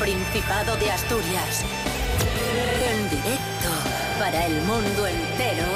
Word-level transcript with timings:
Principado 0.00 0.76
de 0.78 0.90
Asturias. 0.90 1.62
En 2.90 3.10
directo 3.10 3.68
para 4.18 4.46
el 4.46 4.62
mundo 4.62 5.06
entero. 5.06 5.66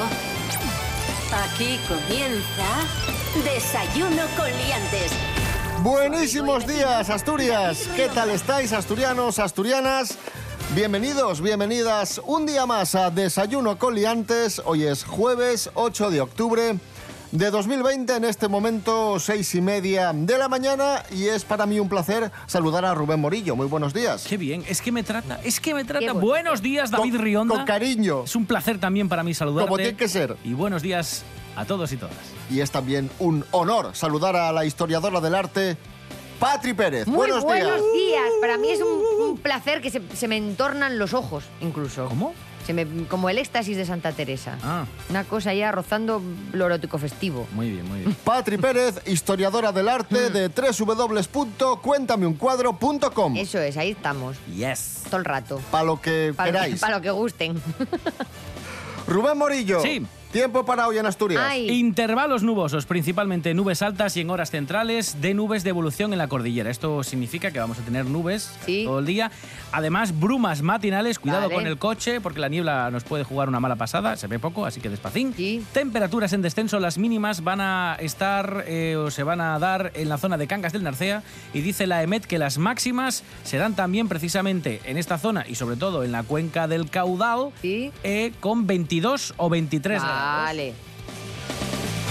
Aquí 1.31 1.79
comienza 1.87 2.87
Desayuno 3.43 4.23
con 4.35 4.47
Liantes. 4.47 5.11
Buenísimos 5.83 6.65
días, 6.65 7.11
Asturias. 7.11 7.87
¿Qué 7.95 8.09
tal 8.09 8.31
estáis, 8.31 8.73
asturianos, 8.73 9.37
asturianas? 9.37 10.17
Bienvenidos, 10.73 11.39
bienvenidas 11.39 12.19
un 12.25 12.47
día 12.47 12.65
más 12.65 12.95
a 12.95 13.11
Desayuno 13.11 13.77
con 13.77 13.93
Liantes. 13.93 14.59
Hoy 14.65 14.85
es 14.85 15.03
jueves 15.03 15.69
8 15.75 16.09
de 16.09 16.21
octubre 16.21 16.79
de 17.37 17.51
2020, 17.51 18.15
en 18.15 18.23
este 18.23 18.47
momento 18.47 19.19
seis 19.19 19.53
y 19.55 19.61
media 19.61 20.13
de 20.13 20.37
la 20.37 20.47
mañana 20.47 21.03
y 21.11 21.25
es 21.25 21.43
para 21.43 21.65
mí 21.65 21.79
un 21.81 21.89
placer 21.89 22.31
saludar 22.47 22.85
a 22.85 22.93
Rubén 22.93 23.19
Morillo. 23.19 23.55
Muy 23.57 23.67
buenos 23.67 23.93
días. 23.93 24.25
Qué 24.27 24.37
bien, 24.37 24.63
es 24.69 24.81
que 24.81 24.91
me 24.93 25.03
trata, 25.03 25.39
es 25.43 25.59
que 25.59 25.73
me 25.73 25.83
trata. 25.83 26.13
bueno. 26.13 26.25
Buenos 26.25 26.61
días, 26.61 26.91
David 26.91 27.13
Con- 27.15 27.21
Rionda. 27.21 27.55
con 27.55 27.65
cariño. 27.65 28.23
Es 28.23 28.35
un 28.37 28.45
placer 28.45 28.79
también 28.79 29.09
para 29.09 29.23
mí 29.23 29.33
saludarte. 29.33 29.67
Como 29.67 29.77
tiene 29.77 29.97
que 29.97 30.07
ser. 30.07 30.37
Y 30.45 30.53
buenos 30.53 30.81
días 30.81 31.23
a 31.57 31.65
todos 31.65 31.91
y 31.91 31.97
todas. 31.97 32.15
Y 32.49 32.61
es 32.61 32.71
también 32.71 33.09
un 33.19 33.43
honor 33.51 33.89
saludar 33.95 34.35
a 34.37 34.51
la 34.53 34.63
historiadora 34.65 35.19
del 35.19 35.35
arte, 35.35 35.75
Patri 36.39 36.73
Pérez. 36.73 37.05
Muy 37.07 37.17
buenos, 37.31 37.43
días. 37.45 37.81
días. 37.93 38.29
Para 38.39 38.57
mí 38.57 38.69
es 38.69 38.81
un, 38.81 39.29
un 39.31 39.37
placer 39.39 39.81
que 39.81 39.89
se, 39.89 40.01
se 40.15 40.27
me 40.29 40.37
entornan 40.37 40.97
los 40.97 41.13
ojos, 41.13 41.43
incluso. 41.61 42.05
¿Cómo? 42.07 42.33
Se 42.65 42.73
me, 42.73 42.85
como 43.07 43.29
el 43.29 43.37
éxtasis 43.37 43.77
de 43.77 43.85
Santa 43.85 44.11
Teresa. 44.11 44.57
Ah, 44.63 44.85
Una 45.09 45.23
cosa 45.23 45.53
ya 45.53 45.71
rozando 45.71 46.21
lo 46.51 46.65
erótico 46.65 46.97
festivo. 46.97 47.47
muy 47.53 47.69
bien, 47.69 47.87
muy 47.87 47.99
bien. 47.99 48.15
Patri 48.23 48.57
Pérez, 48.57 48.99
historiadora 49.05 49.71
del 49.71 49.87
arte 49.87 50.31
de 50.31 50.49
www.cuéntameuncuadro.com. 50.49 53.37
Eso 53.37 53.59
es, 53.59 53.77
ahí 53.77 53.91
estamos. 53.91 54.37
Yes. 54.47 55.03
Todo 55.09 55.17
el 55.17 55.25
rato. 55.25 55.61
Para 55.71 55.83
lo 55.83 56.01
que 56.01 56.33
Para, 56.35 56.51
queráis. 56.51 56.79
para 56.79 56.95
lo 56.97 57.01
que 57.01 57.11
gusten. 57.11 57.61
Rubén 59.07 59.37
Morillo. 59.37 59.81
Sí. 59.81 60.05
Tiempo 60.35 60.65
para 60.65 60.85
hoy 60.89 60.97
en 60.97 61.05
Asturias. 61.05 61.41
Ay. 61.47 61.69
Intervalos 61.69 62.43
nubosos, 62.43 62.85
principalmente 62.85 63.53
nubes 63.53 63.81
altas 63.81 64.17
y 64.17 64.19
en 64.19 64.29
horas 64.29 64.51
centrales 64.51 65.21
de 65.21 65.33
nubes 65.33 65.63
de 65.63 65.69
evolución 65.69 66.11
en 66.11 66.17
la 66.17 66.27
cordillera. 66.27 66.69
Esto 66.69 67.03
significa 67.05 67.51
que 67.51 67.59
vamos 67.59 67.79
a 67.79 67.83
tener 67.83 68.05
nubes 68.05 68.51
Sí. 68.65 68.83
todo 68.83 68.99
el 68.99 69.05
día. 69.05 69.31
Además, 69.71 70.19
brumas 70.19 70.61
matinales. 70.61 71.19
Cuidado 71.19 71.43
Vale. 71.43 71.55
con 71.55 71.67
el 71.67 71.77
coche 71.77 72.19
porque 72.19 72.41
la 72.41 72.49
niebla 72.49 72.91
nos 72.91 73.05
puede 73.05 73.23
jugar 73.23 73.47
una 73.47 73.61
mala 73.61 73.77
pasada. 73.77 74.17
Se 74.17 74.27
ve 74.27 74.37
poco, 74.37 74.65
así 74.65 74.81
que 74.81 74.89
despacín. 74.89 75.33
Sí. 75.33 75.63
Temperaturas 75.71 76.33
en 76.33 76.41
descenso. 76.41 76.81
Las 76.81 76.97
mínimas 76.97 77.41
van 77.41 77.61
a 77.61 77.95
estar 78.01 78.65
eh, 78.67 78.97
o 78.97 79.11
se 79.11 79.23
van 79.23 79.39
a 79.39 79.57
dar 79.57 79.93
en 79.95 80.09
la 80.09 80.17
zona 80.17 80.37
de 80.37 80.47
Cangas 80.47 80.73
del 80.73 80.83
Narcea. 80.83 81.23
Y 81.53 81.61
dice 81.61 81.87
la 81.87 82.03
EMET 82.03 82.25
que 82.25 82.39
las 82.39 82.57
máximas 82.57 83.23
serán 83.45 83.73
también 83.73 84.09
precisamente 84.09 84.81
en 84.83 84.97
esta 84.97 85.17
zona 85.17 85.45
y 85.47 85.55
sobre 85.55 85.77
todo 85.77 86.03
en 86.03 86.11
la 86.11 86.23
cuenca 86.23 86.67
del 86.67 86.89
caudal 86.89 87.51
Sí. 87.61 87.93
eh, 88.03 88.33
con 88.41 88.67
22 88.67 89.33
o 89.37 89.49
23 89.49 90.01
grados. 90.03 90.24
Vale. 90.25 90.73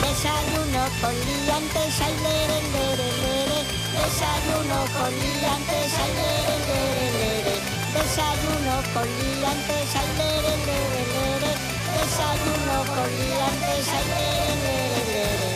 Desayuno 0.01 0.83
con 1.01 1.15
liantes, 1.27 1.97
ay, 2.07 2.15
lere, 2.23 2.59
lere, 2.75 3.09
lere. 3.25 3.59
Desayuno 3.91 4.79
con 4.95 5.13
liantes, 5.19 5.93
ay, 6.03 6.13
lere, 6.21 6.57
lere, 6.69 7.07
lere. 7.19 7.55
Desayuno 7.97 8.75
con 8.95 9.09
liantes, 9.19 9.91
ay, 10.01 10.11
lere, 10.21 10.55
lere, 10.69 11.03
lere. 11.15 11.51
Desayuno 11.97 12.77
con 12.95 13.11
liantes, 13.19 13.87
ay, 13.99 14.07
lere, 14.15 14.55
lere, 14.65 15.01
lere. 15.11 15.51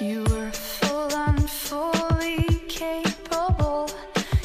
You 0.00 0.18
were 0.32 0.50
full 0.50 1.12
and 1.14 1.42
fully 1.48 2.42
capable. 2.68 3.86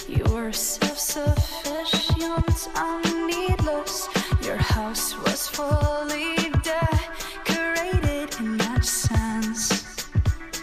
You 0.07 0.23
were 0.31 0.53
self-sufficient 0.53 2.69
and 2.75 3.05
needless. 3.25 4.07
Your 4.45 4.57
house 4.57 5.15
was 5.23 5.28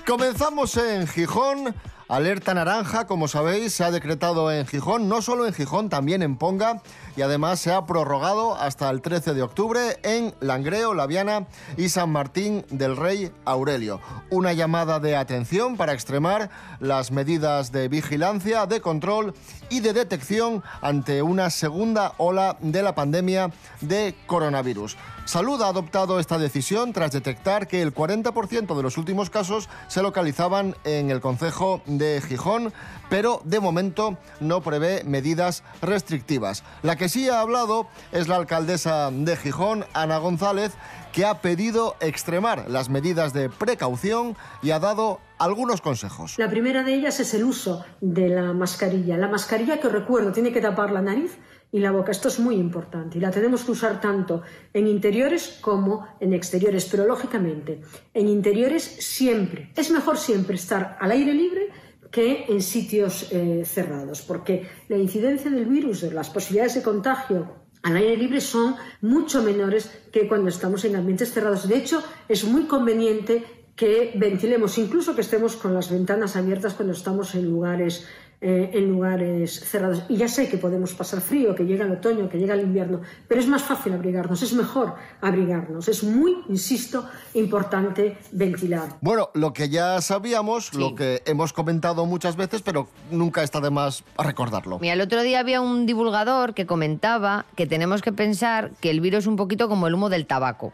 Comenzamos 0.07 0.77
en 0.77 1.07
Gijón. 1.07 1.75
Alerta 2.09 2.55
naranja, 2.55 3.07
como 3.07 3.27
sabéis, 3.27 3.75
se 3.75 3.83
ha 3.83 3.91
decretado 3.91 4.53
en 4.53 4.65
Gijón, 4.67 5.09
no 5.09 5.21
solo 5.21 5.47
en 5.47 5.53
Gijón, 5.53 5.89
también 5.89 6.23
en 6.23 6.37
Ponga, 6.37 6.81
y 7.17 7.23
además 7.23 7.61
se 7.61 7.73
ha 7.73 7.87
prorrogado 7.87 8.55
hasta 8.57 8.91
el 8.91 9.01
13 9.01 9.35
de 9.35 9.43
octubre 9.43 9.99
en 10.03 10.35
Langreo, 10.41 10.95
Laviana 10.95 11.47
y 11.77 11.89
San 11.89 12.11
Martín 12.11 12.65
del 12.71 12.97
Rey 12.97 13.33
Aurelio. 13.45 14.01
Una 14.31 14.53
llamada 14.53 15.01
de 15.01 15.17
atención 15.17 15.77
para 15.77 15.95
extremar 15.95 16.51
las 16.81 17.11
medidas 17.11 17.73
de 17.73 17.89
vigilancia, 17.89 18.67
de 18.67 18.81
control 18.81 19.35
y 19.71 19.81
de 19.81 19.93
detección 19.93 20.63
ante 20.81 21.23
una 21.23 21.51
segunda 21.51 22.13
ola 22.19 22.57
de 22.61 22.83
la 22.83 22.95
pandemia 22.95 23.51
de 23.81 24.15
coronavirus. 24.27 24.97
Salud 25.25 25.61
ha 25.63 25.69
adoptado 25.69 26.21
esta 26.21 26.39
decisión 26.39 26.93
tras 26.93 27.11
detectar 27.11 27.67
que 27.67 27.83
el 27.83 27.93
40% 27.93 28.77
de 28.77 28.83
los 28.83 28.97
últimos 28.97 29.29
casos 29.29 29.69
se 29.89 30.01
localizaban 30.01 30.77
en 30.85 31.11
el 31.11 31.21
concejo 31.21 31.83
de 31.87 32.23
Gijón, 32.25 32.73
pero 33.09 33.43
de 33.45 33.59
momento 33.59 34.17
no 34.39 34.61
prevé 34.61 35.03
medidas 35.03 35.65
restrictivas. 35.83 36.63
La 36.85 36.95
que 36.95 37.06
sí 37.09 37.29
ha 37.29 37.41
hablado 37.41 37.87
es 38.13 38.29
la 38.29 38.37
alcaldesa 38.37 39.11
de 39.11 39.37
Gijón, 39.37 39.85
Ana 39.93 40.19
González, 40.19 40.73
que 41.13 41.25
ha 41.25 41.41
pedido 41.41 41.97
extremar 42.01 42.69
las 42.69 42.91
medidas 42.91 43.33
de 43.33 43.49
precaución 43.49 44.37
y 44.63 44.71
ha 44.71 44.79
dado 44.79 45.21
algunos 45.39 45.81
consejos. 45.81 46.39
La 46.39 46.51
primera 46.51 46.83
de 46.83 46.95
ellas 46.95 47.21
es 47.21 47.33
el 47.35 47.45
uso 47.45 47.85
de 48.01 48.29
la 48.29 48.53
mascarilla. 48.53 49.17
La 49.17 49.29
mascarilla 49.29 49.81
que 49.81 49.89
recuerdo 49.89 50.33
tiene 50.33 50.53
que 50.53 50.61
tapar 50.61 50.91
la 50.93 51.01
nariz 51.01 51.39
y 51.73 51.79
la 51.79 51.91
boca. 51.91 52.11
Esto 52.11 52.29
es 52.29 52.39
muy 52.39 52.57
importante 52.57 53.19
y 53.19 53.21
la 53.21 53.31
tenemos 53.31 53.65
que 53.65 53.73
usar 53.73 54.01
tanto 54.01 54.43
en 54.73 54.87
interiores 54.87 55.59
como 55.61 56.07
en 56.21 56.33
exteriores, 56.33 56.87
pero 56.87 57.07
lógicamente 57.07 57.81
en 58.15 58.29
interiores 58.29 58.85
siempre. 58.85 59.73
Es 59.75 59.91
mejor 59.91 60.19
siempre 60.19 60.57
estar 60.57 60.97
al 61.01 61.11
aire 61.11 61.33
libre 61.33 61.71
que 62.11 62.47
en 62.49 62.63
sitios 62.63 63.29
eh, 63.33 63.65
cerrados, 63.65 64.23
porque 64.23 64.69
la 64.89 64.97
incidencia 64.97 65.51
del 65.51 65.67
virus, 65.67 66.03
las 66.05 66.31
posibilidades 66.31 66.75
de 66.75 66.83
contagio 66.83 67.67
al 67.83 67.97
aire 67.97 68.17
libre 68.17 68.41
son 68.41 68.75
mucho 69.01 69.43
menores 69.43 69.91
que 70.11 70.27
cuando 70.27 70.49
estamos 70.49 70.85
en 70.85 70.97
ambientes 70.97 71.33
cerrados. 71.33 71.69
De 71.69 71.77
hecho, 71.77 72.03
es 72.29 72.45
muy 72.45 72.65
conveniente 72.65 73.45
que 73.77 74.13
ventilemos, 74.17 74.79
incluso 74.79 75.15
que 75.15 75.21
estemos 75.21 75.55
con 75.55 75.75
las 75.75 75.91
ventanas 75.91 76.35
abiertas 76.35 76.75
cuando 76.75 76.95
estamos 76.95 77.35
en 77.35 77.45
lugares, 77.45 78.07
eh, 78.41 78.71
en 78.75 78.89
lugares 78.91 79.61
cerrados. 79.61 80.03
Y 80.09 80.17
ya 80.17 80.29
sé 80.29 80.49
que 80.49 80.59
podemos 80.59 80.93
pasar 80.95 81.21
frío, 81.21 81.55
que 81.55 81.65
llega 81.65 81.85
el 81.85 81.93
otoño, 81.93 82.29
que 82.29 82.39
llega 82.39 82.55
el 82.55 82.61
invierno, 82.61 83.01
pero 83.27 83.41
es 83.41 83.47
más 83.49 83.63
fácil 83.63 83.95
abrigarnos, 83.95 84.43
es 84.43 84.53
mejor 84.53 84.95
abrigarnos. 85.21 85.89
Es 85.89 86.03
muy, 86.05 86.37
insisto, 86.49 87.07
importante 87.35 88.19
ventilar. 88.33 88.89
Bueno, 89.01 89.31
lo 89.35 89.53
que 89.53 89.69
ya 89.69 90.01
sabíamos, 90.01 90.67
Sí. 90.67 90.79
lo 90.79 90.95
que 90.95 91.23
hemos 91.27 91.53
comentado 91.53 92.05
muchas 92.07 92.37
veces, 92.37 92.63
pero 92.63 92.89
nunca 93.11 93.43
está 93.43 93.61
de 93.61 93.71
más 93.71 94.05
recordarlo. 94.19 94.79
Mira, 94.81 94.95
el 94.95 95.01
otro 95.01 95.23
día 95.23 95.41
había 95.41 95.61
un 95.61 95.87
divulgador 95.87 96.55
que 96.55 96.67
comentaba 96.67 97.47
que 97.57 97.67
tenemos 97.67 98.03
que 98.03 98.13
pensar 98.13 98.71
que 98.81 98.91
el 98.91 99.01
virus 99.01 99.21
es 99.21 99.27
un 99.27 99.37
poquito 99.37 99.69
como 99.69 99.87
el 99.87 99.95
humo 99.95 100.09
del 100.09 100.27
tabaco. 100.27 100.73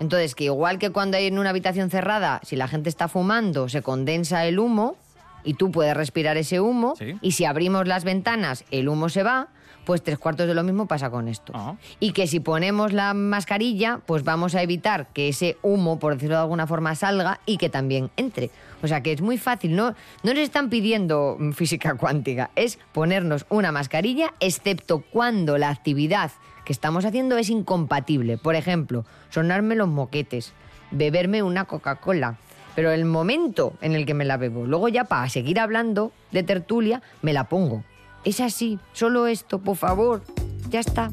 Entonces, 0.00 0.34
que 0.34 0.44
igual 0.44 0.78
que 0.78 0.88
cuando 0.90 1.18
hay 1.18 1.26
en 1.26 1.38
una 1.38 1.50
habitación 1.50 1.90
cerrada, 1.90 2.40
si 2.42 2.56
la 2.56 2.68
gente 2.68 2.88
está 2.88 3.06
fumando, 3.06 3.68
se 3.68 3.82
condensa 3.82 4.46
el 4.46 4.58
humo 4.58 4.96
y 5.44 5.54
tú 5.54 5.70
puedes 5.70 5.96
respirar 5.96 6.36
ese 6.36 6.60
humo, 6.60 6.94
Sí. 6.96 7.14
y 7.20 7.32
si 7.32 7.44
abrimos 7.44 7.86
las 7.86 8.04
ventanas, 8.04 8.64
el 8.70 8.88
humo 8.88 9.08
se 9.08 9.22
va, 9.22 9.48
pues 9.84 10.02
tres 10.02 10.18
cuartos 10.18 10.46
de 10.46 10.54
lo 10.54 10.62
mismo 10.64 10.86
pasa 10.86 11.08
con 11.08 11.28
esto. 11.28 11.52
Ah. 11.56 11.76
Y 11.98 12.12
que 12.12 12.26
si 12.26 12.40
ponemos 12.40 12.92
la 12.92 13.14
mascarilla, 13.14 14.00
pues 14.04 14.22
vamos 14.22 14.54
a 14.54 14.62
evitar 14.62 15.06
que 15.14 15.28
ese 15.28 15.56
humo, 15.62 15.98
por 15.98 16.12
decirlo 16.12 16.34
de 16.36 16.42
alguna 16.42 16.66
forma, 16.66 16.94
salga 16.94 17.40
y 17.46 17.56
que 17.56 17.70
también 17.70 18.10
entre. 18.18 18.50
O 18.82 18.86
sea 18.86 19.02
que 19.02 19.12
es 19.12 19.22
muy 19.22 19.38
fácil, 19.38 19.74
no, 19.74 19.92
no 20.22 20.34
nos 20.34 20.38
están 20.38 20.68
pidiendo 20.68 21.36
mm, 21.38 21.52
física 21.52 21.94
cuántica, 21.94 22.50
es 22.54 22.78
ponernos 22.92 23.46
una 23.48 23.72
mascarilla, 23.72 24.34
excepto 24.40 25.00
cuando 25.10 25.56
la 25.56 25.70
actividad 25.70 26.32
que 26.66 26.72
estamos 26.74 27.06
haciendo 27.06 27.38
es 27.38 27.48
incompatible. 27.48 28.36
Por 28.36 28.56
ejemplo, 28.56 29.06
sonarme 29.30 29.74
los 29.74 29.88
moquetes, 29.88 30.52
beberme 30.90 31.42
una 31.42 31.64
Coca-Cola. 31.64 32.36
Pero 32.78 32.92
el 32.92 33.06
momento 33.06 33.72
en 33.80 33.96
el 33.96 34.06
que 34.06 34.14
me 34.14 34.24
la 34.24 34.36
bebo, 34.36 34.64
luego 34.64 34.88
ya 34.88 35.02
para 35.02 35.28
seguir 35.28 35.58
hablando 35.58 36.12
de 36.30 36.44
tertulia, 36.44 37.02
me 37.22 37.32
la 37.32 37.48
pongo. 37.48 37.82
Es 38.22 38.38
así, 38.38 38.78
solo 38.92 39.26
esto, 39.26 39.58
por 39.58 39.74
favor. 39.74 40.22
Ya 40.70 40.78
está. 40.78 41.10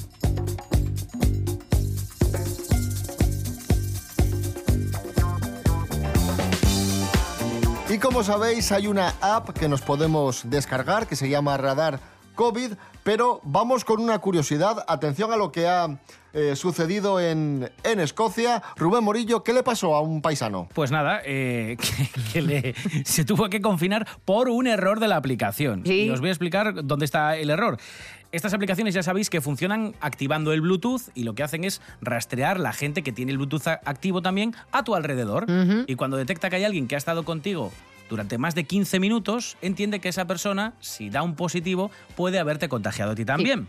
Y 7.89 7.97
como 7.97 8.21
sabéis, 8.21 8.71
hay 8.71 8.85
una 8.85 9.15
app 9.19 9.49
que 9.49 9.67
nos 9.67 9.81
podemos 9.81 10.47
descargar 10.47 11.07
que 11.07 11.15
se 11.15 11.29
llama 11.29 11.57
Radar 11.57 11.99
COVID, 12.35 12.73
pero 13.03 13.41
vamos 13.41 13.85
con 13.85 14.01
una 14.01 14.19
curiosidad. 14.19 14.85
Atención 14.87 15.33
a 15.33 15.35
lo 15.35 15.51
que 15.51 15.67
ha 15.67 15.97
eh, 16.35 16.55
sucedido 16.55 17.19
en, 17.19 17.71
en 17.83 17.99
Escocia. 17.99 18.61
Rubén 18.75 19.03
Morillo, 19.03 19.43
¿qué 19.43 19.53
le 19.53 19.63
pasó 19.63 19.95
a 19.95 20.01
un 20.01 20.21
paisano? 20.21 20.67
Pues 20.73 20.91
nada, 20.91 21.21
eh, 21.25 21.77
que, 22.13 22.21
que 22.33 22.41
le- 22.41 22.75
se 23.05 23.25
tuvo 23.25 23.49
que 23.49 23.61
confinar 23.61 24.05
por 24.25 24.49
un 24.49 24.67
error 24.67 24.99
de 24.99 25.07
la 25.07 25.15
aplicación. 25.15 25.81
Sí. 25.85 26.03
Y 26.03 26.09
os 26.11 26.19
voy 26.19 26.29
a 26.29 26.31
explicar 26.33 26.85
dónde 26.85 27.05
está 27.05 27.37
el 27.37 27.49
error. 27.49 27.77
Estas 28.31 28.53
aplicaciones 28.53 28.93
ya 28.93 29.01
sabéis 29.01 29.29
que 29.29 29.39
funcionan 29.39 29.95
activando 30.01 30.51
el 30.51 30.59
Bluetooth 30.59 31.03
y 31.13 31.23
lo 31.23 31.35
que 31.35 31.43
hacen 31.43 31.63
es 31.63 31.81
rastrear 32.01 32.59
la 32.59 32.73
gente 32.73 33.01
que 33.01 33.13
tiene 33.13 33.31
el 33.31 33.37
Bluetooth 33.37 33.65
activo 33.67 34.21
también 34.21 34.53
a 34.73 34.83
tu 34.83 34.93
alrededor. 34.93 35.45
Y 35.87 35.95
cuando 35.95 36.17
detecta 36.17 36.49
que 36.49 36.57
hay 36.57 36.65
alguien 36.65 36.87
que 36.87 36.95
ha 36.95 36.97
estado 36.97 37.23
contigo 37.23 37.71
durante 38.09 38.37
más 38.37 38.53
de 38.53 38.65
15 38.65 38.99
minutos, 38.99 39.55
entiende 39.61 39.99
que 40.01 40.09
esa 40.09 40.25
persona, 40.25 40.73
si 40.81 41.09
da 41.09 41.23
un 41.23 41.35
positivo, 41.35 41.91
puede 42.17 42.37
haberte 42.39 42.67
contagiado 42.67 43.11
a 43.13 43.15
ti 43.15 43.23
también. 43.23 43.67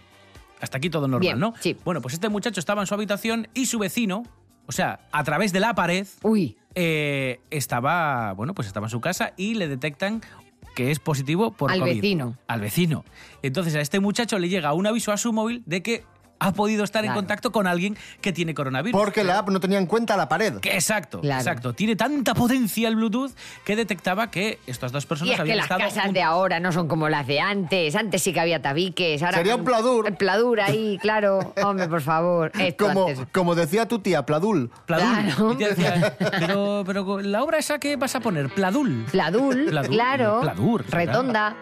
Hasta 0.61 0.79
aquí 0.79 0.91
todo 0.91 1.03
normal, 1.09 1.21
Bien, 1.21 1.39
¿no? 1.39 1.55
sí. 1.61 1.77
Bueno, 1.85 2.01
pues 2.01 2.15
este 2.15 2.29
muchacho 2.29 2.61
estaba 2.61 2.81
en 2.83 2.87
su 2.87 2.95
habitación 2.95 3.49
y 3.55 3.67
su 3.67 3.79
vecino, 3.79 4.23
o 4.67 4.73
sea, 4.73 5.01
a 5.13 5.23
través 5.25 5.53
de 5.53 5.61
la 5.61 5.75
pared, 5.75 6.07
Uy, 6.23 6.57
eh, 6.75 7.41
estaba, 7.51 8.33
bueno, 8.33 8.55
pues 8.55 8.67
estaba 8.69 8.87
en 8.87 8.91
su 8.91 9.01
casa 9.01 9.33
y 9.37 9.55
le 9.55 9.69
detectan 9.69 10.23
que 10.75 10.91
es 10.91 10.99
positivo 10.99 11.53
por 11.53 11.71
Al 11.73 11.81
COVID. 11.81 11.95
vecino. 11.95 12.37
Al 12.49 12.61
vecino. 12.61 13.05
Entonces 13.43 13.75
a 13.77 13.81
este 13.81 13.99
muchacho 14.01 14.39
le 14.39 14.49
llega 14.51 14.73
un 14.75 14.87
aviso 14.87 15.11
a 15.13 15.17
su 15.17 15.33
móvil 15.33 15.63
de 15.67 15.83
que 15.83 16.05
ha 16.39 16.53
podido 16.53 16.85
estar 16.85 17.05
en 17.05 17.13
contacto 17.15 17.51
con 17.53 17.67
alguien 17.67 17.97
que 18.21 18.33
tiene 18.33 18.55
coronavirus. 18.55 18.99
Porque 18.99 19.25
la 19.25 19.39
app 19.39 19.49
no 19.51 19.61
tenía 19.61 19.79
en 19.79 19.87
cuenta 19.87 20.17
la 20.17 20.29
pared. 20.29 20.59
Que 20.61 20.75
exacto, 20.75 21.21
Claro. 21.21 21.41
exacto. 21.41 21.73
Tiene 21.73 21.97
tanta 21.97 22.35
potencia 22.35 22.89
el 22.89 22.97
Bluetooth 22.97 23.33
que 23.65 23.77
detectaba 23.77 24.31
que 24.31 24.59
estas 24.67 24.93
dos 24.93 25.05
y 25.05 25.07
personas 25.07 25.31
es 25.33 25.37
que 25.37 25.41
habían 25.43 25.57
las 25.59 25.65
estado 25.65 25.81
casas 25.81 26.13
de 26.13 26.23
ahora 26.23 26.61
no 26.61 26.73
son 26.73 26.89
como 26.89 27.09
las 27.09 27.27
de 27.27 27.41
antes. 27.41 27.95
Antes 27.97 28.23
sí 28.23 28.33
que 28.33 28.41
había 28.41 28.61
tabiques. 28.63 29.23
Ahora 29.23 29.39
Sería 29.39 29.57
un 29.57 29.65
pladur. 29.65 30.07
El 30.07 30.17
pladur 30.17 30.61
ahí, 30.61 30.99
claro. 31.03 31.55
Hombre, 31.63 31.89
por 31.89 32.01
favor. 32.03 32.53
Esto 32.59 32.87
Como, 32.89 33.09
antes. 33.09 33.27
como 33.33 33.55
decía 33.55 33.87
tu 33.89 33.99
tía, 34.01 34.25
Pladul. 34.27 34.71
Pladul. 34.87 35.07
Claro. 35.25 35.53
Y 35.53 35.57
te 35.57 35.69
decía, 35.75 36.17
pero, 36.39 36.83
pero 36.87 37.21
la 37.21 37.43
obra 37.43 37.59
esa 37.59 37.79
que 37.79 37.97
vas 37.97 38.15
a 38.15 38.21
poner, 38.21 38.49
Pladul. 38.51 39.05
Pladul, 39.11 39.67
Pladur, 39.67 39.91
claro. 39.91 40.41
pladur. 40.43 40.85
Retonda. 40.91 41.57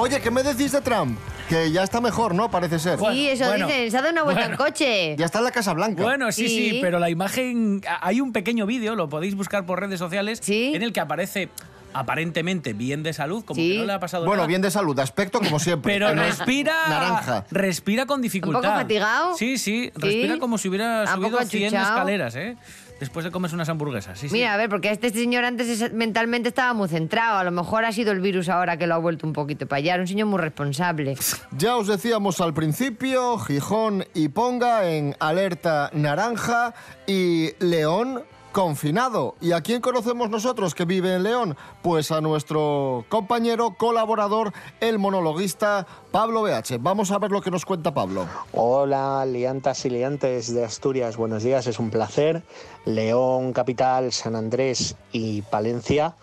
Oye, 0.00 0.20
¿qué 0.20 0.30
me 0.30 0.44
decís 0.44 0.70
de 0.70 0.80
Trump? 0.80 1.18
Que 1.48 1.72
ya 1.72 1.82
está 1.82 2.00
mejor, 2.00 2.32
¿no? 2.32 2.48
Parece 2.50 2.78
ser. 2.78 2.98
Bueno, 2.98 3.16
sí, 3.16 3.28
eso 3.30 3.46
bueno, 3.46 3.66
dicen. 3.66 3.90
Se 3.90 3.96
ha 3.96 4.00
dado 4.00 4.12
una 4.12 4.22
vuelta 4.22 4.42
bueno. 4.42 4.54
en 4.54 4.58
coche. 4.70 5.16
Ya 5.16 5.24
está 5.26 5.38
en 5.38 5.44
la 5.44 5.50
Casa 5.50 5.72
Blanca. 5.72 6.02
Bueno, 6.04 6.30
sí, 6.30 6.46
sí, 6.48 6.70
Sí. 6.70 6.78
pero 6.80 7.00
la 7.00 7.10
imagen. 7.10 7.80
Hay 8.00 8.20
un 8.20 8.32
pequeño 8.32 8.64
vídeo, 8.64 8.94
lo 8.94 9.08
podéis 9.08 9.34
buscar 9.34 9.66
por 9.66 9.80
redes 9.80 9.98
sociales, 9.98 10.38
Sí. 10.40 10.72
en 10.74 10.82
el 10.82 10.92
que 10.92 11.00
aparece 11.00 11.48
aparentemente 11.94 12.72
bien 12.72 13.02
de 13.02 13.12
salud, 13.12 13.44
como 13.44 13.60
Sí. 13.60 13.72
que 13.72 13.78
no 13.78 13.84
le 13.84 13.92
ha 13.92 14.00
pasado 14.00 14.24
Bueno, 14.24 14.38
nada. 14.42 14.46
bien 14.48 14.62
de 14.62 14.70
salud, 14.70 14.94
de 14.96 15.02
aspecto 15.02 15.38
como 15.40 15.58
siempre. 15.58 15.92
Pero 15.92 16.14
respira. 16.14 16.74
Naranja. 16.88 17.44
Respira 17.50 18.06
con 18.06 18.22
dificultad. 18.22 18.60
poco 18.62 18.72
fatigado? 18.74 19.34
Sí, 19.36 19.58
sí. 19.58 19.90
Sí. 19.94 20.00
Respira 20.00 20.38
como 20.38 20.58
si 20.58 20.68
hubiera 20.68 21.02
¿A 21.02 21.14
subido 21.14 21.30
poco 21.32 21.44
100 21.44 21.74
achuchao? 21.74 21.82
escaleras, 21.94 22.36
¿eh? 22.36 22.56
Después 23.00 23.24
de 23.24 23.30
comerse 23.30 23.54
unas 23.54 23.68
hamburguesas. 23.68 24.18
Sí, 24.18 24.28
sí. 24.28 24.32
Mira, 24.34 24.54
a 24.54 24.56
ver, 24.56 24.68
porque 24.68 24.90
este 24.90 25.10
señor 25.10 25.44
antes 25.44 25.68
es- 25.68 25.92
mentalmente 25.92 26.48
estaba 26.48 26.74
muy 26.74 26.88
centrado. 26.88 27.38
A 27.38 27.44
lo 27.44 27.52
mejor 27.52 27.84
ha 27.84 27.92
sido 27.92 28.10
el 28.10 28.18
virus 28.20 28.48
ahora 28.48 28.76
que 28.76 28.88
lo 28.88 28.94
ha 28.96 28.98
vuelto 28.98 29.24
un 29.24 29.32
poquito 29.32 29.66
para 29.68 29.78
allá. 29.78 29.94
Era 29.94 30.02
un 30.02 30.08
señor 30.08 30.26
muy 30.26 30.40
responsable. 30.40 31.16
Ya 31.56 31.76
os 31.76 31.86
decíamos 31.86 32.40
al 32.40 32.54
principio, 32.54 33.38
Gijón 33.38 34.04
y 34.14 34.30
Ponga 34.30 34.90
en 34.90 35.14
alerta 35.20 35.90
naranja 35.92 36.74
y 37.06 37.50
León 37.60 38.24
confinado. 38.52 39.34
¿Y 39.40 39.52
a 39.52 39.60
quién 39.60 39.80
conocemos 39.80 40.30
nosotros 40.30 40.74
que 40.74 40.84
vive 40.84 41.14
en 41.14 41.22
León? 41.22 41.56
Pues 41.82 42.10
a 42.10 42.20
nuestro 42.20 43.04
compañero, 43.08 43.74
colaborador, 43.76 44.52
el 44.80 44.98
monologuista 44.98 45.86
Pablo 46.10 46.42
BH. 46.42 46.78
Vamos 46.80 47.10
a 47.10 47.18
ver 47.18 47.30
lo 47.30 47.40
que 47.40 47.50
nos 47.50 47.64
cuenta 47.64 47.94
Pablo. 47.94 48.26
Hola, 48.52 49.24
liantas 49.26 49.84
y 49.84 49.90
liantes 49.90 50.52
de 50.54 50.64
Asturias, 50.64 51.16
buenos 51.16 51.42
días, 51.42 51.66
es 51.66 51.78
un 51.78 51.90
placer. 51.90 52.42
León, 52.84 53.52
Capital, 53.52 54.12
San 54.12 54.34
Andrés 54.34 54.96
y 55.12 55.42
Palencia 55.42 56.14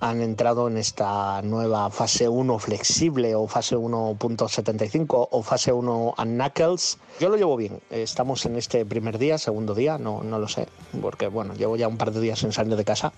han 0.00 0.20
entrado 0.20 0.68
en 0.68 0.76
esta 0.76 1.40
nueva 1.42 1.90
fase 1.90 2.28
1 2.28 2.58
flexible 2.58 3.34
o 3.34 3.46
fase 3.46 3.76
1.75 3.76 5.28
o 5.30 5.42
fase 5.42 5.72
1 5.72 6.14
a 6.16 6.24
Knuckles. 6.24 6.98
Yo 7.18 7.28
lo 7.28 7.36
llevo 7.36 7.56
bien, 7.56 7.80
estamos 7.90 8.44
en 8.44 8.56
este 8.56 8.84
primer 8.84 9.18
día, 9.18 9.38
segundo 9.38 9.74
día, 9.74 9.96
no, 9.96 10.22
no 10.22 10.38
lo 10.38 10.48
sé, 10.48 10.68
porque 11.00 11.28
bueno, 11.28 11.54
llevo 11.54 11.76
ya 11.76 11.88
un 11.88 11.96
par 11.96 12.12
de 12.12 12.20
días 12.20 12.40
sin 12.40 12.52
salir 12.52 12.76
de 12.76 12.84
casa, 12.84 13.12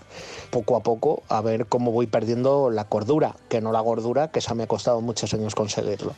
poco 0.51 0.77
a 0.77 0.79
poco, 0.79 1.23
a 1.27 1.41
ver 1.41 1.65
cómo 1.65 1.91
voy 1.91 2.07
perdiendo 2.07 2.69
la 2.69 2.85
cordura, 2.85 3.35
que 3.49 3.59
no 3.59 3.71
la 3.71 3.81
gordura, 3.81 4.31
que 4.31 4.39
esa 4.39 4.53
me 4.53 4.63
ha 4.63 4.67
costado 4.67 5.01
muchos 5.01 5.33
años 5.33 5.55
conseguirlo 5.55 6.13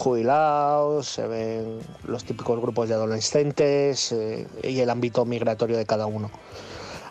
jubilados, 0.00 1.08
se 1.08 1.26
ven 1.26 1.78
los 2.04 2.24
típicos 2.24 2.58
grupos 2.58 2.88
de 2.88 2.94
adolescentes 2.94 4.12
eh, 4.12 4.46
y 4.62 4.80
el 4.80 4.88
ámbito 4.88 5.26
migratorio 5.26 5.76
de 5.76 5.84
cada 5.84 6.06
uno. 6.06 6.30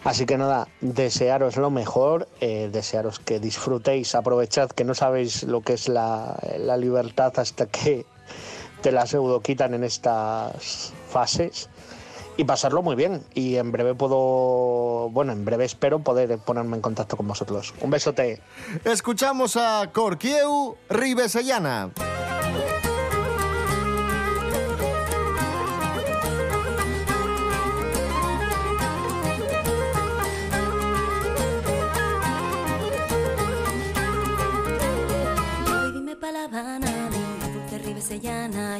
Así 0.03 0.25
que 0.25 0.37
nada, 0.37 0.67
desearos 0.79 1.57
lo 1.57 1.69
mejor, 1.69 2.27
eh, 2.39 2.69
desearos 2.71 3.19
que 3.19 3.39
disfrutéis, 3.39 4.15
aprovechad 4.15 4.69
que 4.69 4.85
no 4.85 4.95
sabéis 4.95 5.43
lo 5.43 5.61
que 5.61 5.73
es 5.73 5.89
la, 5.89 6.39
la 6.57 6.77
libertad 6.77 7.33
hasta 7.37 7.65
que 7.65 8.05
te 8.81 8.91
la 8.91 9.05
pseudo 9.05 9.41
quitan 9.41 9.73
en 9.73 9.83
estas 9.83 10.93
fases 11.09 11.69
y 12.37 12.45
pasarlo 12.45 12.81
muy 12.81 12.95
bien. 12.95 13.21
Y 13.33 13.57
en 13.57 13.73
breve 13.73 13.93
puedo, 13.93 15.09
bueno, 15.09 15.33
en 15.33 15.43
breve 15.43 15.65
espero 15.65 15.99
poder 15.99 16.37
ponerme 16.39 16.77
en 16.77 16.81
contacto 16.81 17.17
con 17.17 17.27
vosotros. 17.27 17.73
Un 17.81 17.89
besote. 17.89 18.41
Escuchamos 18.85 19.57
a 19.57 19.89
Corquieu 19.91 20.77
Ribesellana. 20.89 21.91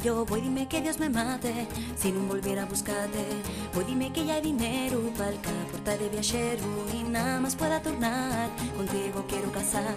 Yo 0.03 0.23
voy 0.25 0.39
dime 0.39 0.65
que 0.65 0.79
Dios 0.79 0.97
me 0.97 1.09
mate 1.09 1.67
si 1.97 2.11
no 2.11 2.21
volviera 2.21 2.63
a 2.63 2.65
buscarte. 2.65 3.25
Voy 3.73 3.83
dime 3.83 4.13
que 4.13 4.25
ya 4.25 4.35
hay 4.35 4.41
dinero 4.41 5.01
pa'l 5.17 5.35
porta 5.71 5.97
de 5.97 6.07
viajero 6.07 6.63
y 6.93 7.03
nada 7.03 7.39
más 7.41 7.55
pueda 7.55 7.81
tornar. 7.81 8.49
Contigo 8.77 9.25
quiero 9.27 9.51
casar. 9.51 9.95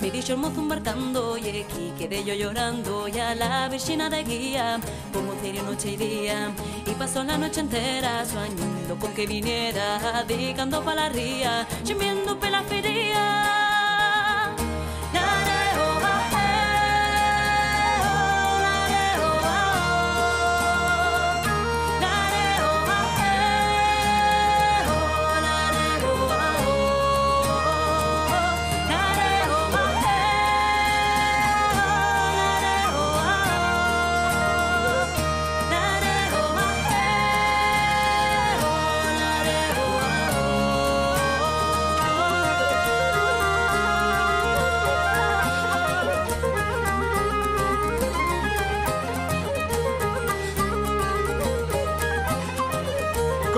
Me 0.00 0.10
dicho 0.10 0.34
el 0.34 0.40
mozo 0.40 0.60
embarcando 0.60 1.38
y 1.38 1.48
aquí 1.48 1.92
quedé 1.98 2.22
yo 2.22 2.34
llorando 2.34 3.08
y 3.08 3.18
a 3.18 3.34
la 3.34 3.68
vecina 3.68 4.10
de 4.10 4.24
guía 4.24 4.78
como 5.12 5.32
sería 5.40 5.62
noche 5.62 5.92
y 5.92 5.96
día. 5.96 6.50
Y 6.86 6.90
pasó 6.92 7.24
la 7.24 7.38
noche 7.38 7.60
entera 7.60 8.26
soñando 8.26 8.98
con 8.98 9.12
que 9.14 9.26
viniera, 9.26 10.22
dedicando 10.28 10.84
pa' 10.84 10.94
la 10.94 11.08
ría, 11.08 11.66
chimiendo 11.82 12.38
pe 12.38 12.50
la 12.50 12.62
feria. 12.62 13.59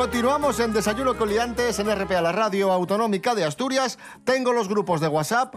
Continuamos 0.03 0.59
en 0.59 0.73
Desayuno 0.73 1.17
con 1.17 1.29
Liantes 1.29 1.79
en 1.79 1.87
RPA, 1.89 2.21
la 2.21 2.33
radio 2.33 2.73
autonómica 2.73 3.37
de 3.37 3.45
Asturias. 3.45 4.01
Tengo 4.25 4.53
los 4.53 4.69
grupos 4.69 5.01
de 5.01 5.07
WhatsApp, 5.07 5.55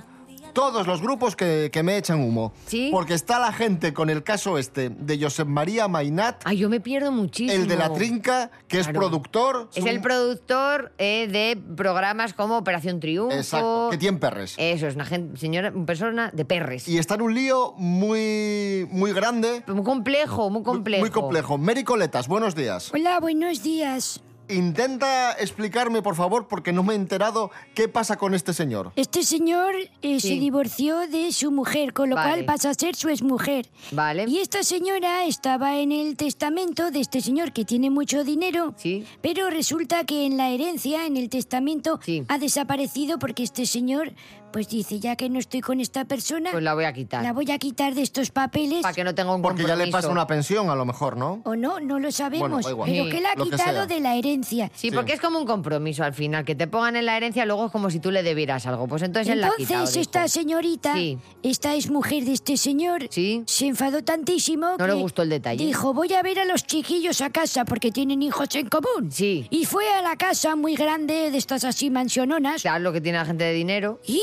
todos 0.54 0.86
los 0.86 1.02
grupos 1.02 1.36
que, 1.36 1.72
que 1.74 1.82
me 1.82 1.98
echan 1.98 2.22
humo. 2.22 2.54
¿Sí? 2.68 2.90
Porque 2.92 3.16
está 3.16 3.40
la 3.40 3.52
gente 3.52 3.92
con 3.92 4.12
el 4.12 4.22
caso 4.24 4.60
este 4.60 4.90
de 4.92 5.20
Josep 5.20 5.48
María 5.48 5.88
Mainat, 5.88 6.44
Ay, 6.46 6.58
yo 6.58 6.70
me 6.70 6.80
pierdo 6.80 7.12
muchísimo. 7.12 7.60
el 7.60 7.68
de 7.68 7.76
la 7.76 7.92
trinca, 7.92 8.52
que 8.68 8.82
es 8.82 8.88
productor. 8.88 9.68
Es 9.74 9.82
un- 9.82 9.90
el 9.90 10.00
productor 10.00 10.94
eh, 11.00 11.28
de 11.28 11.60
programas 11.76 12.36
como 12.36 12.56
Operación 12.60 13.00
Triunfo. 13.00 13.36
Exacto, 13.36 13.88
que 13.90 13.98
tiene 13.98 14.20
perres. 14.20 14.54
Eso, 14.60 14.86
es 14.86 14.94
una 14.94 15.06
gente, 15.06 15.40
señora, 15.40 15.72
una 15.74 15.88
persona 15.88 16.30
de 16.36 16.46
perres. 16.46 16.88
Y 16.88 17.00
está 17.00 17.16
en 17.16 17.24
un 17.24 17.34
lío 17.34 17.74
muy, 17.78 18.88
muy 18.92 19.12
grande. 19.12 19.64
Muy 19.66 19.84
complejo, 19.84 20.52
muy 20.52 20.62
complejo. 20.62 21.02
Muy 21.02 21.10
complejo. 21.10 21.58
Mary 21.58 21.84
Coletas, 21.84 22.28
buenos 22.28 22.54
días. 22.54 22.92
Hola, 22.94 23.20
buenos 23.20 23.64
días. 23.64 24.22
Intenta 24.50 25.34
explicarme, 25.34 26.02
por 26.02 26.16
favor, 26.16 26.48
porque 26.48 26.72
no 26.72 26.84
me 26.84 26.94
he 26.94 26.96
enterado 26.96 27.52
qué 27.74 27.88
pasa 27.88 28.18
con 28.18 28.34
este 28.34 28.54
señor. 28.54 28.92
Este 28.96 29.24
señor 29.24 29.74
eh, 30.02 30.20
se 30.20 30.36
divorció 30.36 31.08
de 31.08 31.32
su 31.32 31.52
mujer, 31.52 31.94
con 31.94 32.10
lo 32.10 32.16
Vale. 32.16 32.30
cual 32.32 32.46
pasa 32.46 32.70
a 32.70 32.74
ser 32.74 32.96
su 32.96 33.10
exmujer. 33.10 33.68
Vale. 33.92 34.26
Y 34.28 34.40
esta 34.40 34.64
señora 34.64 35.26
estaba 35.26 35.78
en 35.80 35.92
el 35.92 36.16
testamento 36.16 36.92
de 36.92 37.00
este 37.02 37.22
señor 37.22 37.54
que 37.54 37.66
tiene 37.66 37.90
mucho 37.90 38.24
dinero, 38.24 38.74
Sí. 38.78 39.06
pero 39.22 39.50
resulta 39.50 40.04
que 40.06 40.26
en 40.26 40.38
la 40.38 40.50
herencia, 40.50 41.06
en 41.06 41.18
el 41.18 41.30
testamento, 41.30 42.00
Sí. 42.04 42.24
ha 42.28 42.38
desaparecido 42.38 43.20
porque 43.20 43.44
este 43.44 43.66
señor, 43.66 44.14
pues 44.56 44.70
dice, 44.70 45.02
ya 45.02 45.18
que 45.18 45.28
no 45.30 45.38
estoy 45.38 45.60
con 45.60 45.82
esta 45.82 46.06
persona, 46.06 46.50
Pues 46.50 46.64
la 46.64 46.74
voy 46.74 46.86
a 46.86 46.94
quitar. 46.94 47.22
la 47.22 47.34
voy 47.34 47.52
a 47.52 47.58
quitar 47.58 47.94
de 47.94 48.02
estos 48.04 48.32
papeles. 48.32 48.84
Para 48.84 48.94
que 48.94 49.04
no 49.04 49.14
tenga 49.14 49.36
un 49.36 49.42
Porque 49.42 49.64
ya 49.64 49.76
le 49.76 49.84
compromiso. 49.84 49.98
pasa 49.98 50.08
una 50.10 50.26
pensión, 50.28 50.70
a 50.70 50.76
lo 50.76 50.86
mejor, 50.86 51.18
¿no? 51.18 51.42
O 51.44 51.58
no, 51.58 51.82
no 51.82 52.00
lo 52.00 52.10
sabemos, 52.10 52.50
Bueno, 52.50 52.64
da 52.64 52.70
igual. 52.70 52.90
pero 52.90 53.04
Sí, 53.04 53.10
que 53.12 53.20
la 53.22 53.32
ha 53.32 53.36
quitado 53.36 53.86
de 53.86 54.00
la 54.00 54.16
herencia. 54.16 54.72
Sí, 54.74 54.88
Sí. 54.90 54.96
porque 54.96 55.12
es 55.12 55.20
como 55.20 55.40
un 55.40 55.46
compromiso 55.46 56.06
al 56.06 56.14
final, 56.14 56.46
que 56.46 56.56
te 56.56 56.68
pongan 56.68 56.96
en 56.96 57.06
la 57.06 57.18
herencia 57.18 57.46
luego 57.46 57.66
es 57.66 57.72
como 57.74 57.90
si 57.90 58.00
tú 58.00 58.12
le 58.12 58.24
debieras 58.24 58.66
algo. 58.66 58.88
Pues 58.88 59.02
entonces, 59.02 59.34
él 59.34 59.42
la 59.42 59.48
ha 59.48 59.50
Entonces 59.50 59.68
quitado, 59.68 59.88
dijo. 59.88 60.00
esta 60.00 60.28
señorita, 60.30 60.94
Sí. 60.94 61.18
esta 61.44 61.76
es 61.76 61.90
mujer 61.90 62.24
de 62.24 62.32
este 62.32 62.56
señor, 62.56 63.08
Sí. 63.10 63.44
se 63.48 63.68
enfadó 63.68 64.06
tantísimo 64.06 64.78
No 64.80 64.88
le 64.88 64.94
gustó 64.94 65.22
el 65.24 65.30
detalle. 65.32 65.66
Dijo, 65.66 65.94
voy 65.94 66.14
a 66.14 66.22
ver 66.22 66.40
a 66.40 66.46
los 66.46 66.64
chiquillos 66.66 67.20
a 67.20 67.30
casa 67.30 67.66
porque 67.66 67.92
tienen 67.92 68.22
hijos 68.24 68.48
en 68.56 68.70
común. 68.70 69.12
Sí. 69.12 69.48
Y 69.50 69.66
fue 69.66 69.84
a 69.92 70.02
la 70.02 70.16
casa 70.16 70.56
muy 70.56 70.76
grande 70.76 71.30
de 71.30 71.38
estas 71.38 71.66
así 71.66 71.90
mansiononas. 71.90 72.62
Claro, 72.62 72.80
lo 72.82 72.94
que 72.94 73.02
tiene 73.02 73.18
la 73.18 73.26
gente 73.26 73.44
de 73.44 73.52
dinero. 73.52 74.00
Y 74.08 74.22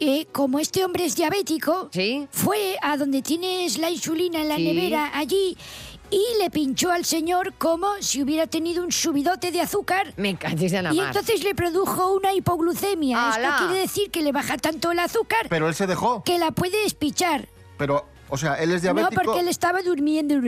eh, 0.00 0.26
como 0.32 0.58
este 0.58 0.84
hombre 0.84 1.04
es 1.04 1.16
diabético, 1.16 1.88
Sí. 1.92 2.26
fue 2.30 2.76
a 2.82 2.96
donde 2.96 3.22
tienes 3.22 3.78
la 3.78 3.90
insulina 3.90 4.40
en 4.42 4.48
la 4.48 4.56
Sí. 4.56 4.64
nevera 4.64 5.10
allí 5.18 5.56
y 6.10 6.22
le 6.40 6.50
pinchó 6.50 6.90
al 6.90 7.04
señor 7.04 7.52
como 7.58 7.88
si 8.00 8.22
hubiera 8.22 8.46
tenido 8.46 8.82
un 8.84 8.92
subidote 8.92 9.50
de 9.50 9.60
azúcar. 9.60 10.14
Me 10.16 10.36
cachis 10.36 10.72
en 10.72 10.84
la 10.84 10.94
Y 10.94 10.98
mar. 10.98 11.06
entonces 11.08 11.42
le 11.44 11.54
produjo 11.54 12.12
una 12.14 12.32
hipoglucemia. 12.32 13.30
Esto 13.30 13.66
quiere 13.66 13.80
decir 13.82 14.10
que 14.10 14.22
le 14.22 14.32
baja 14.32 14.56
tanto 14.56 14.90
el 14.92 14.98
azúcar 15.00 15.46
Pero 15.50 15.68
él 15.68 15.74
se 15.74 15.86
dejó. 15.86 16.22
que 16.24 16.38
la 16.38 16.50
puede 16.52 16.84
espichar. 16.84 17.48
Pero, 17.76 18.06
o 18.30 18.38
sea, 18.38 18.54
él 18.54 18.70
es 18.72 18.82
No, 18.82 18.94
diabético. 18.94 19.22
porque 19.22 19.40
él 19.40 19.48
estaba 19.48 19.82
durmiendo. 19.82 20.40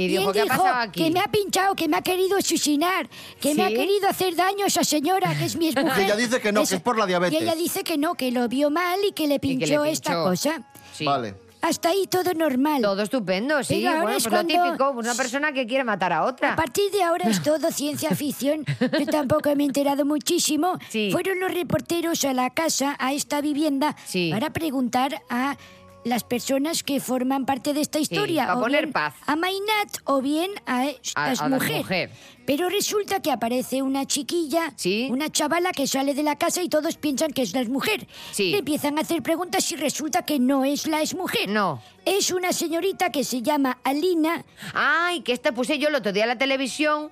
Y 0.00 0.08
dijo, 0.08 0.28
él 0.28 0.32
¿qué 0.34 0.40
ha 0.40 0.44
dijo 0.44 0.56
pasado 0.56 0.80
aquí? 0.82 1.04
que 1.04 1.10
me 1.10 1.20
ha 1.20 1.26
pinchado, 1.28 1.74
que 1.74 1.88
me 1.88 1.96
ha 1.96 2.02
querido 2.02 2.36
asesinar, 2.38 3.08
que 3.40 3.54
me 3.54 3.64
ha 3.64 3.68
querido 3.68 4.08
hacer 4.08 4.34
daño 4.36 4.64
a 4.64 4.68
esa 4.68 4.84
señora, 4.84 5.34
que 5.38 5.44
es 5.44 5.56
mi 5.56 5.68
exmujer. 5.70 5.96
Que 5.96 6.04
ella 6.04 6.16
dice 6.16 6.40
que 6.40 6.52
no, 6.52 6.64
que 6.64 6.74
es 6.76 6.80
por 6.80 6.98
la 6.98 7.06
diabetes. 7.06 7.38
Y 7.38 7.42
ella 7.42 7.54
dice 7.54 7.82
que 7.84 7.98
no, 7.98 8.14
que 8.14 8.30
lo 8.32 8.48
vio 8.48 8.70
mal 8.70 8.98
y 9.08 9.12
que 9.12 9.26
le 9.28 9.38
que 9.40 9.48
le 9.48 9.58
pinchó, 9.58 9.84
esta 9.84 10.14
cosa. 10.14 10.62
Sí. 10.94 11.04
Vale. 11.04 11.34
Hasta 11.62 11.90
ahí 11.90 12.06
todo 12.06 12.32
normal. 12.32 12.80
Todo 12.80 13.02
estupendo, 13.02 13.62
sí. 13.62 13.74
Pero 13.80 13.88
ahora 13.90 14.02
bueno, 14.04 14.16
es 14.16 14.24
pues 14.24 14.32
lo 14.32 14.48
cuando- 14.48 14.64
típico, 14.64 14.90
una 14.92 15.14
persona 15.14 15.52
que 15.52 15.66
quiere 15.66 15.84
matar 15.84 16.10
a 16.14 16.18
A 16.20 16.24
otra. 16.24 16.56
partir 16.56 16.90
de 16.90 17.02
ahora 17.02 17.28
es 17.28 17.42
todo 17.42 17.70
ciencia 17.70 18.14
ficción. 18.14 18.64
Yo 18.98 19.04
tampoco 19.04 19.54
me 19.54 19.64
he 19.64 19.66
enterado 19.66 20.06
muchísimo. 20.06 20.78
Sí. 20.88 21.10
Fueron 21.12 21.38
los 21.38 21.52
reporteros 21.52 22.24
a 22.24 22.32
la 22.32 22.48
casa, 22.48 22.96
a 22.98 23.12
esta 23.12 23.42
vivienda, 23.42 23.94
Sí. 24.06 24.30
para 24.32 24.48
preguntar 24.54 25.20
a 25.28 25.58
las 26.04 26.24
personas 26.24 26.82
que 26.82 26.98
forman 27.00 27.44
parte 27.46 27.74
de 27.74 27.80
esta 27.82 27.98
historia. 27.98 28.46
para 28.46 28.58
o 28.58 28.60
poner 28.62 28.82
bien 28.86 28.92
paz. 28.92 29.14
A 29.26 29.36
Mainat 29.36 29.98
o 30.04 30.20
bien 30.22 30.50
a 30.66 30.86
esta 30.88 31.20
A- 31.20 31.30
a 31.32 31.48
la 31.48 31.56
mujer. 31.56 31.76
mujer. 31.78 32.10
Pero 32.46 32.68
resulta 32.68 33.20
que 33.20 33.30
aparece 33.30 33.80
una 33.82 34.06
chiquilla, 34.06 34.72
Sí. 34.76 35.08
una 35.10 35.28
chavala 35.30 35.70
que 35.72 35.86
sale 35.86 36.14
de 36.14 36.22
la 36.22 36.36
casa 36.36 36.62
y 36.62 36.68
todos 36.68 36.96
piensan 36.96 37.32
que 37.32 37.42
es 37.42 37.52
la 37.52 37.60
exmujer. 37.60 38.08
Sí. 38.32 38.50
Le 38.50 38.58
empiezan 38.58 38.98
a 38.98 39.02
hacer 39.02 39.22
preguntas 39.22 39.70
y 39.70 39.76
resulta 39.76 40.22
que 40.24 40.38
no 40.40 40.64
es 40.64 40.86
la 40.86 41.00
exmujer. 41.00 41.48
No. 41.48 41.80
Es 42.04 42.30
una 42.32 42.52
señorita 42.52 43.10
que 43.12 43.22
se 43.22 43.42
llama 43.42 43.78
Alina. 43.84 44.44
Ay, 44.74 45.20
que 45.20 45.32
esta 45.32 45.52
puse 45.52 45.78
yo 45.78 45.88
el 45.88 45.94
otro 45.94 46.12
día 46.12 46.24
en 46.24 46.30
la 46.30 46.38
televisión, 46.38 47.10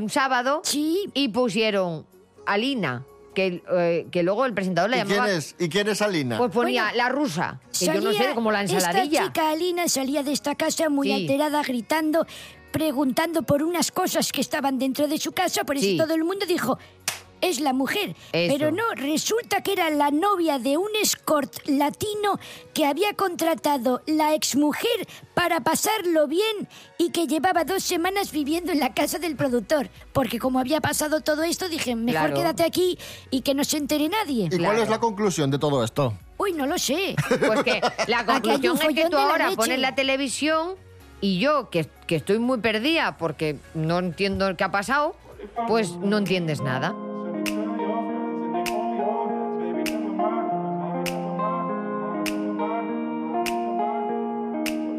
un 0.00 0.08
sábado, 0.10 0.62
Sí. 0.64 1.10
y 1.12 1.28
pusieron 1.28 2.06
Alina, 2.46 3.04
que, 3.34 3.62
eh, 3.72 4.06
que 4.10 4.22
luego 4.22 4.44
el 4.46 4.54
presentador 4.54 4.90
la 4.90 4.98
¿Y 4.98 5.00
quién 5.02 5.10
llamaba... 5.16 5.32
es? 5.32 5.54
¿Y 5.58 5.68
quién 5.68 5.88
es 5.88 6.02
Alina? 6.02 6.38
Pues 6.38 6.50
ponía 6.52 6.82
Bueno, 6.84 6.96
la 6.96 7.08
rusa, 7.08 7.60
que 7.78 7.86
yo 7.86 7.94
no 7.94 8.12
Salía- 8.12 8.28
sé, 8.28 8.34
como 8.34 8.52
la 8.52 8.60
ensaladilla. 8.62 9.20
Esta 9.20 9.24
chica 9.32 9.50
Alina 9.50 9.88
salía 9.88 10.22
de 10.22 10.32
esta 10.32 10.54
casa 10.54 10.88
muy 10.88 11.08
Sí. 11.08 11.14
alterada, 11.14 11.62
gritando, 11.62 12.26
preguntando 12.70 13.42
por 13.42 13.62
unas 13.62 13.90
cosas 13.92 14.32
que 14.32 14.40
estaban 14.40 14.78
dentro 14.78 15.06
de 15.08 15.18
su 15.18 15.32
casa, 15.32 15.64
por 15.64 15.76
eso 15.76 15.86
Sí. 15.86 15.96
todo 15.96 16.14
el 16.14 16.24
mundo 16.24 16.46
dijo, 16.46 16.78
es 17.42 17.60
la 17.60 17.74
mujer. 17.74 18.16
Eso. 18.32 18.54
Pero 18.54 18.70
no, 18.70 18.84
resulta 18.96 19.62
que 19.62 19.72
era 19.72 19.90
la 19.90 20.10
novia 20.10 20.58
de 20.58 20.78
un 20.78 20.88
escort 21.02 21.52
latino 21.66 22.38
que 22.72 22.86
había 22.86 23.12
contratado 23.12 24.00
la 24.06 24.34
exmujer 24.34 25.06
para 25.34 25.60
pasarlo 25.60 26.26
bien 26.26 26.68
y 26.96 27.10
que 27.10 27.26
llevaba 27.26 27.64
dos 27.64 27.82
semanas 27.82 28.32
viviendo 28.32 28.72
en 28.72 28.80
la 28.80 28.94
casa 28.94 29.18
del 29.18 29.36
productor. 29.36 29.90
Porque 30.14 30.38
como 30.38 30.58
había 30.58 30.80
pasado 30.80 31.20
todo 31.20 31.42
esto, 31.42 31.68
dije, 31.68 31.94
mejor 31.96 32.12
Claro. 32.28 32.36
quédate 32.36 32.62
aquí 32.64 32.98
y 33.30 33.40
que 33.42 33.54
no 33.54 33.64
se 33.64 33.76
entere 33.76 34.08
nadie. 34.08 34.44
¿Y 34.46 34.48
cuál 34.50 34.60
claro. 34.60 34.82
es 34.84 34.88
la 34.88 35.00
conclusión 35.00 35.50
de 35.50 35.58
todo 35.58 35.82
esto? 35.84 36.14
Uy, 36.38 36.52
no 36.52 36.66
lo 36.66 36.78
sé. 36.78 37.14
Pues 37.28 37.62
que 37.64 37.80
la 38.08 38.24
conclusión 38.24 38.78
es 38.80 38.94
que 38.94 39.08
tú 39.10 39.16
ahora 39.16 39.46
leche. 39.46 39.56
pones 39.56 39.78
la 39.80 39.94
televisión 39.94 40.74
y 41.20 41.38
yo, 41.38 41.70
que, 41.70 41.88
que 42.06 42.16
estoy 42.16 42.38
muy 42.38 42.58
perdida 42.58 43.16
porque 43.16 43.56
no 43.74 43.98
entiendo 43.98 44.56
qué 44.56 44.64
ha 44.64 44.70
pasado, 44.70 45.14
pues 45.68 45.90
no 45.96 46.18
entiendes 46.18 46.60
nada. 46.60 46.94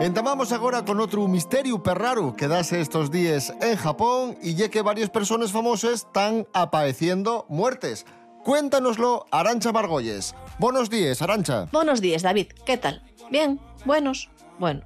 Entamamos 0.04 0.52
agora 0.52 0.84
con 0.84 1.00
outro 1.00 1.24
misterio 1.32 1.80
perraro 1.80 2.36
que 2.36 2.52
dase 2.52 2.84
estos 2.84 3.08
días 3.08 3.56
en 3.64 3.80
Japón 3.80 4.36
y 4.44 4.52
ya 4.52 4.68
que 4.68 4.84
varias 4.84 5.08
personas 5.08 5.56
famosas 5.56 6.04
están 6.04 6.44
apaeciendo 6.52 7.48
muertes. 7.48 8.04
Cuéntanoslo, 8.44 9.24
Arancha 9.32 9.72
Margolles. 9.72 10.36
Buenos 10.60 10.92
días, 10.92 11.24
Arancha. 11.24 11.72
Buenos 11.72 12.04
días, 12.04 12.20
David. 12.20 12.52
¿Qué 12.68 12.76
tal? 12.76 13.00
Bien, 13.32 13.64
buenos. 13.88 14.28
Bueno, 14.60 14.84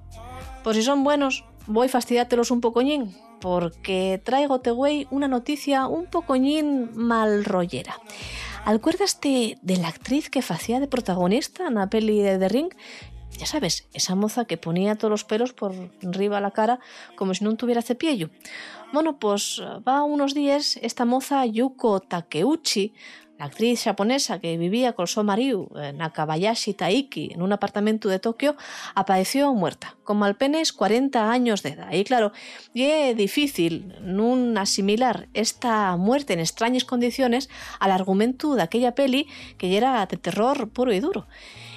pues 0.62 0.78
si 0.78 0.84
son 0.84 1.04
buenos, 1.04 1.46
voy 1.66 1.90
fastidiártelos 1.90 2.54
un 2.54 2.62
pocoñín, 2.62 3.18
porque 3.42 4.22
traigo 4.24 4.62
te 4.62 4.70
güey 4.70 5.08
una 5.10 5.28
noticia 5.28 5.88
un 5.88 6.06
pocoñín 6.06 6.94
mal 6.94 7.44
rollera. 7.44 7.98
¿Acuerdaste 8.66 9.58
de 9.64 9.78
la 9.78 9.88
actriz 9.88 10.30
que 10.30 10.46
hacía 10.46 10.80
de 10.80 10.88
protagonista 10.88 11.66
en 11.66 11.74
la 11.74 11.90
peli 11.90 12.22
de 12.22 12.38
The 12.38 12.50
Ring? 12.50 12.70
Ya 13.38 13.46
sabes, 13.46 13.88
esa 13.94 14.16
moza 14.16 14.46
que 14.46 14.58
ponía 14.58 14.96
todos 14.96 15.12
los 15.12 15.24
pelos 15.24 15.54
por 15.54 15.74
arriba 16.08 16.42
la 16.42 16.52
cara 16.52 16.80
como 17.16 17.36
si 17.36 17.44
no 17.44 17.56
tuviera 17.56 17.84
cepillo. 17.84 18.30
Bueno, 18.92 19.20
pues 19.20 19.62
va 19.88 20.04
unos 20.04 20.34
días 20.34 20.80
esta 20.82 21.06
moza 21.06 21.46
Yuko 21.46 22.00
Takeuchi, 22.00 22.94
la 23.38 23.46
actriz 23.46 23.84
japonesa 23.84 24.40
que 24.40 24.58
vivía 24.58 24.94
con 24.94 25.06
en 25.76 25.98
Nakabayashi 25.98 26.74
Taiki 26.74 27.30
en 27.34 27.44
un 27.44 27.54
apartamento 27.54 28.10
de 28.10 28.18
Tokio, 28.18 28.56
apareció 28.96 29.54
muerta, 29.54 29.96
con 30.04 30.18
malpenes 30.18 30.74
40 30.74 31.30
años 31.32 31.62
de 31.62 31.70
edad. 31.70 31.92
Y 31.92 32.04
claro, 32.04 32.32
es 32.74 33.16
difícil 33.16 33.94
no 34.02 34.60
asimilar 34.60 35.28
esta 35.36 35.96
muerte 35.98 36.34
en 36.34 36.40
extrañas 36.40 36.86
condiciones 36.86 37.50
al 37.80 37.92
argumento 37.92 38.56
de 38.56 38.64
aquella 38.64 38.96
peli 38.96 39.28
que 39.60 39.78
era 39.78 40.04
de 40.08 40.18
terror 40.18 40.70
puro 40.70 40.92
y 40.92 41.00
duro. 41.00 41.28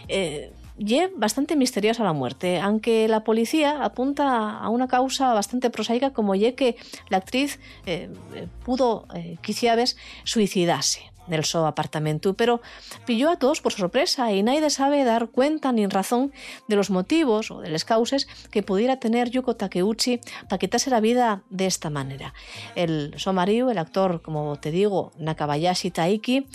Eh, 0.08 0.52
es 0.88 1.10
bastante 1.16 1.56
misteriosa 1.56 2.04
la 2.04 2.12
muerte, 2.12 2.58
aunque 2.60 3.06
la 3.08 3.22
policía 3.22 3.84
apunta 3.84 4.58
a 4.58 4.68
una 4.70 4.88
causa 4.88 5.32
bastante 5.34 5.70
prosaica 5.70 6.12
como 6.12 6.34
ye 6.34 6.54
que 6.54 6.76
la 7.08 7.18
actriz 7.18 7.58
eh, 7.86 8.08
eh, 8.34 8.46
pudo, 8.64 9.06
eh, 9.14 9.36
quisiabes, 9.42 9.96
suicidarse 10.24 11.09
del 11.26 11.44
su 11.44 11.58
apartamento, 11.58 12.34
pero 12.34 12.60
pilló 13.06 13.30
a 13.30 13.36
todos 13.36 13.60
por 13.60 13.72
sorpresa 13.72 14.32
y 14.32 14.42
nadie 14.42 14.68
sabe 14.70 15.04
dar 15.04 15.28
cuenta 15.28 15.72
ni 15.72 15.86
razón 15.86 16.32
de 16.68 16.76
los 16.76 16.90
motivos 16.90 17.50
o 17.50 17.60
de 17.60 17.70
las 17.70 17.84
causas 17.84 18.26
que 18.50 18.62
pudiera 18.62 18.98
tener 18.98 19.30
Yuko 19.30 19.56
Takeuchi 19.56 20.20
para 20.48 20.58
quitarse 20.58 20.90
la 20.90 21.00
vida 21.00 21.42
de 21.50 21.66
esta 21.66 21.90
manera. 21.90 22.34
El 22.74 23.14
su 23.16 23.32
marido, 23.32 23.70
el 23.70 23.78
actor, 23.78 24.22
como 24.22 24.56
te 24.56 24.70
digo, 24.70 25.12
Nakabayashi 25.18 25.90
Taiki, 25.90 26.46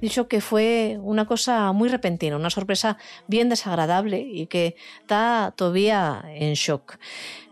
dicho 0.00 0.28
que 0.28 0.40
fue 0.40 0.98
una 1.02 1.26
cosa 1.26 1.72
muy 1.72 1.88
repentina, 1.88 2.36
una 2.36 2.50
sorpresa 2.50 2.98
bien 3.26 3.48
desagradable 3.48 4.20
y 4.20 4.46
que 4.46 4.76
está 5.00 5.52
todavía 5.56 6.24
en 6.28 6.54
shock. 6.54 6.98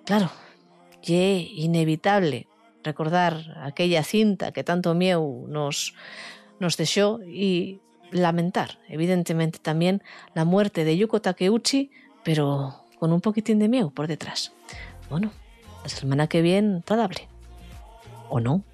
Claro, 0.04 0.30
y 1.02 1.64
inevitable 1.64 2.48
recordar 2.84 3.56
aquella 3.62 4.02
cinta 4.02 4.52
que 4.52 4.64
tanto 4.64 4.94
miedo 4.94 5.44
nos, 5.48 5.94
nos 6.60 6.76
dejó 6.76 7.20
y 7.22 7.80
lamentar, 8.10 8.78
evidentemente, 8.88 9.58
también 9.58 10.02
la 10.34 10.44
muerte 10.44 10.84
de 10.84 10.96
Yuko 10.96 11.20
Takeuchi, 11.20 11.90
pero 12.24 12.84
con 12.98 13.12
un 13.12 13.20
poquitín 13.20 13.58
de 13.58 13.68
miedo 13.68 13.90
por 13.90 14.06
detrás. 14.06 14.52
Bueno, 15.10 15.30
la 15.82 15.88
semana 15.88 16.26
que 16.26 16.42
viene, 16.42 16.82
tratable. 16.82 17.28
¿O 18.28 18.40
no? 18.40 18.64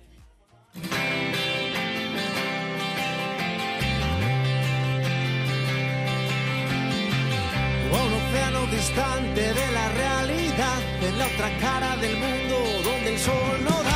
distante 8.85 9.41
de 9.41 9.73
la 9.73 9.89
realidad, 9.89 10.81
en 11.03 11.19
la 11.19 11.27
otra 11.27 11.59
cara 11.59 11.97
del 11.97 12.17
mundo 12.17 12.57
donde 12.83 13.15
el 13.15 13.19
sol 13.19 13.57
no 13.65 13.83
da, 13.83 13.94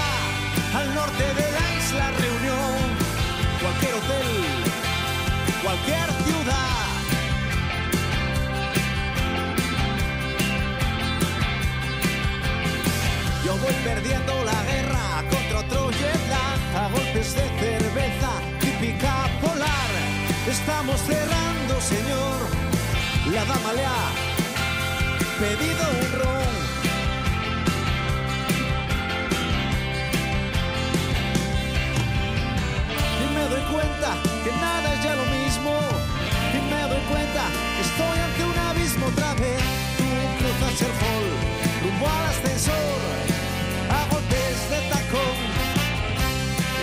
señor. 21.88 22.38
La 23.33 23.45
dama 23.45 23.73
le 23.73 23.85
ha 23.87 24.04
pedido 25.40 25.83
un 25.97 26.07
ron. 26.21 26.54
Y 33.23 33.26
me 33.37 33.45
doy 33.52 33.64
cuenta 33.73 34.11
que 34.45 34.52
nada 34.66 34.95
es 34.95 35.02
ya 35.02 35.14
lo 35.16 35.26
mismo. 35.38 35.73
Y 36.57 36.61
me 36.71 36.83
doy 36.92 37.02
cuenta 37.12 37.42
que 37.75 37.83
estoy 37.88 38.16
ante 38.26 38.42
un 38.52 38.59
abismo 38.71 39.07
otra 39.07 39.33
vez. 39.35 39.62
Tú 39.99 40.07
cruzas 40.38 40.83
el 40.88 40.92
hall 41.00 41.28
rumbo 41.83 42.07
al 42.07 42.26
ascensor 42.33 43.00
a 43.99 44.00
golpes 44.12 44.57
de 44.73 44.80
tacón 44.92 45.37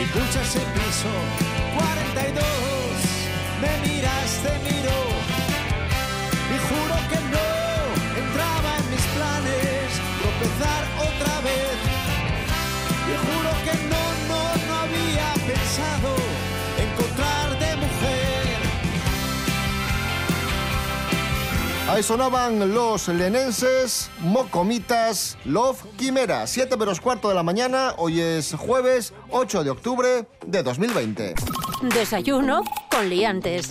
y 0.02 0.06
pulsas 0.14 0.56
el 0.56 0.68
piso 0.74 1.12
42. 1.78 2.55
Me 3.62 3.88
miras, 3.88 4.32
te 4.44 4.52
miro 4.68 4.98
y 6.54 6.58
juro 6.68 6.96
que 7.10 7.20
no 7.34 7.48
entraba 8.22 8.78
en 8.78 8.86
mis 8.92 9.06
planes 9.16 9.88
tropezar 10.22 10.84
otra 11.00 11.42
vez. 11.42 11.78
Y 13.08 13.14
juro 13.26 13.52
que 13.66 13.76
no, 13.92 14.04
no, 14.28 14.40
no 14.68 14.74
había 14.84 15.30
pensado 15.48 16.10
encontrar 16.78 17.48
de 17.60 17.76
mujer. 17.78 18.58
Ahí 21.90 22.04
sonaban 22.04 22.74
los 22.74 23.08
lenenses, 23.08 24.10
Mocomitas, 24.20 25.38
Love 25.46 25.82
Quimera. 25.98 26.46
7 26.46 26.76
menos 26.78 27.00
cuarto 27.00 27.30
de 27.30 27.36
la 27.36 27.44
mañana, 27.44 27.94
hoy 27.98 28.20
es 28.20 28.54
jueves 28.54 29.14
8 29.30 29.64
de 29.64 29.70
octubre 29.70 30.28
de 30.46 30.64
2020. 30.64 31.36
Desayuno 31.82 32.64
con 32.90 33.10
liantes. 33.10 33.70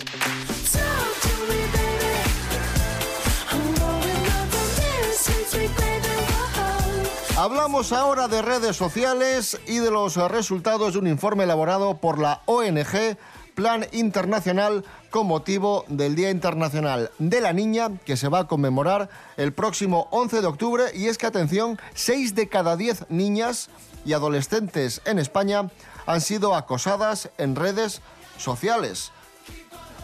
Hablamos 7.37 7.91
ahora 7.91 8.27
de 8.27 8.41
redes 8.41 8.75
sociales 8.75 9.59
y 9.67 9.79
de 9.79 9.91
los 9.91 10.15
resultados 10.31 10.93
de 10.93 10.99
un 10.99 11.07
informe 11.07 11.43
elaborado 11.43 11.97
por 11.97 12.19
la 12.19 12.41
ONG 12.45 13.17
Plan 13.55 13.87
Internacional 13.91 14.85
con 15.09 15.27
motivo 15.27 15.85
del 15.87 16.15
Día 16.15 16.29
Internacional 16.29 17.11
de 17.19 17.41
la 17.41 17.53
Niña 17.53 17.89
que 18.05 18.17
se 18.17 18.27
va 18.29 18.39
a 18.39 18.47
conmemorar 18.47 19.09
el 19.37 19.53
próximo 19.53 20.07
11 20.11 20.41
de 20.41 20.47
octubre 20.47 20.83
y 20.93 21.07
es 21.07 21.17
que 21.17 21.25
atención, 21.25 21.79
6 21.93 22.35
de 22.35 22.49
cada 22.49 22.77
10 22.77 23.09
niñas 23.09 23.69
y 24.05 24.13
adolescentes 24.13 25.01
en 25.05 25.19
España 25.19 25.69
han 26.05 26.21
sido 26.21 26.55
acosadas 26.55 27.29
en 27.37 27.55
redes 27.55 28.01
sociales. 28.37 29.11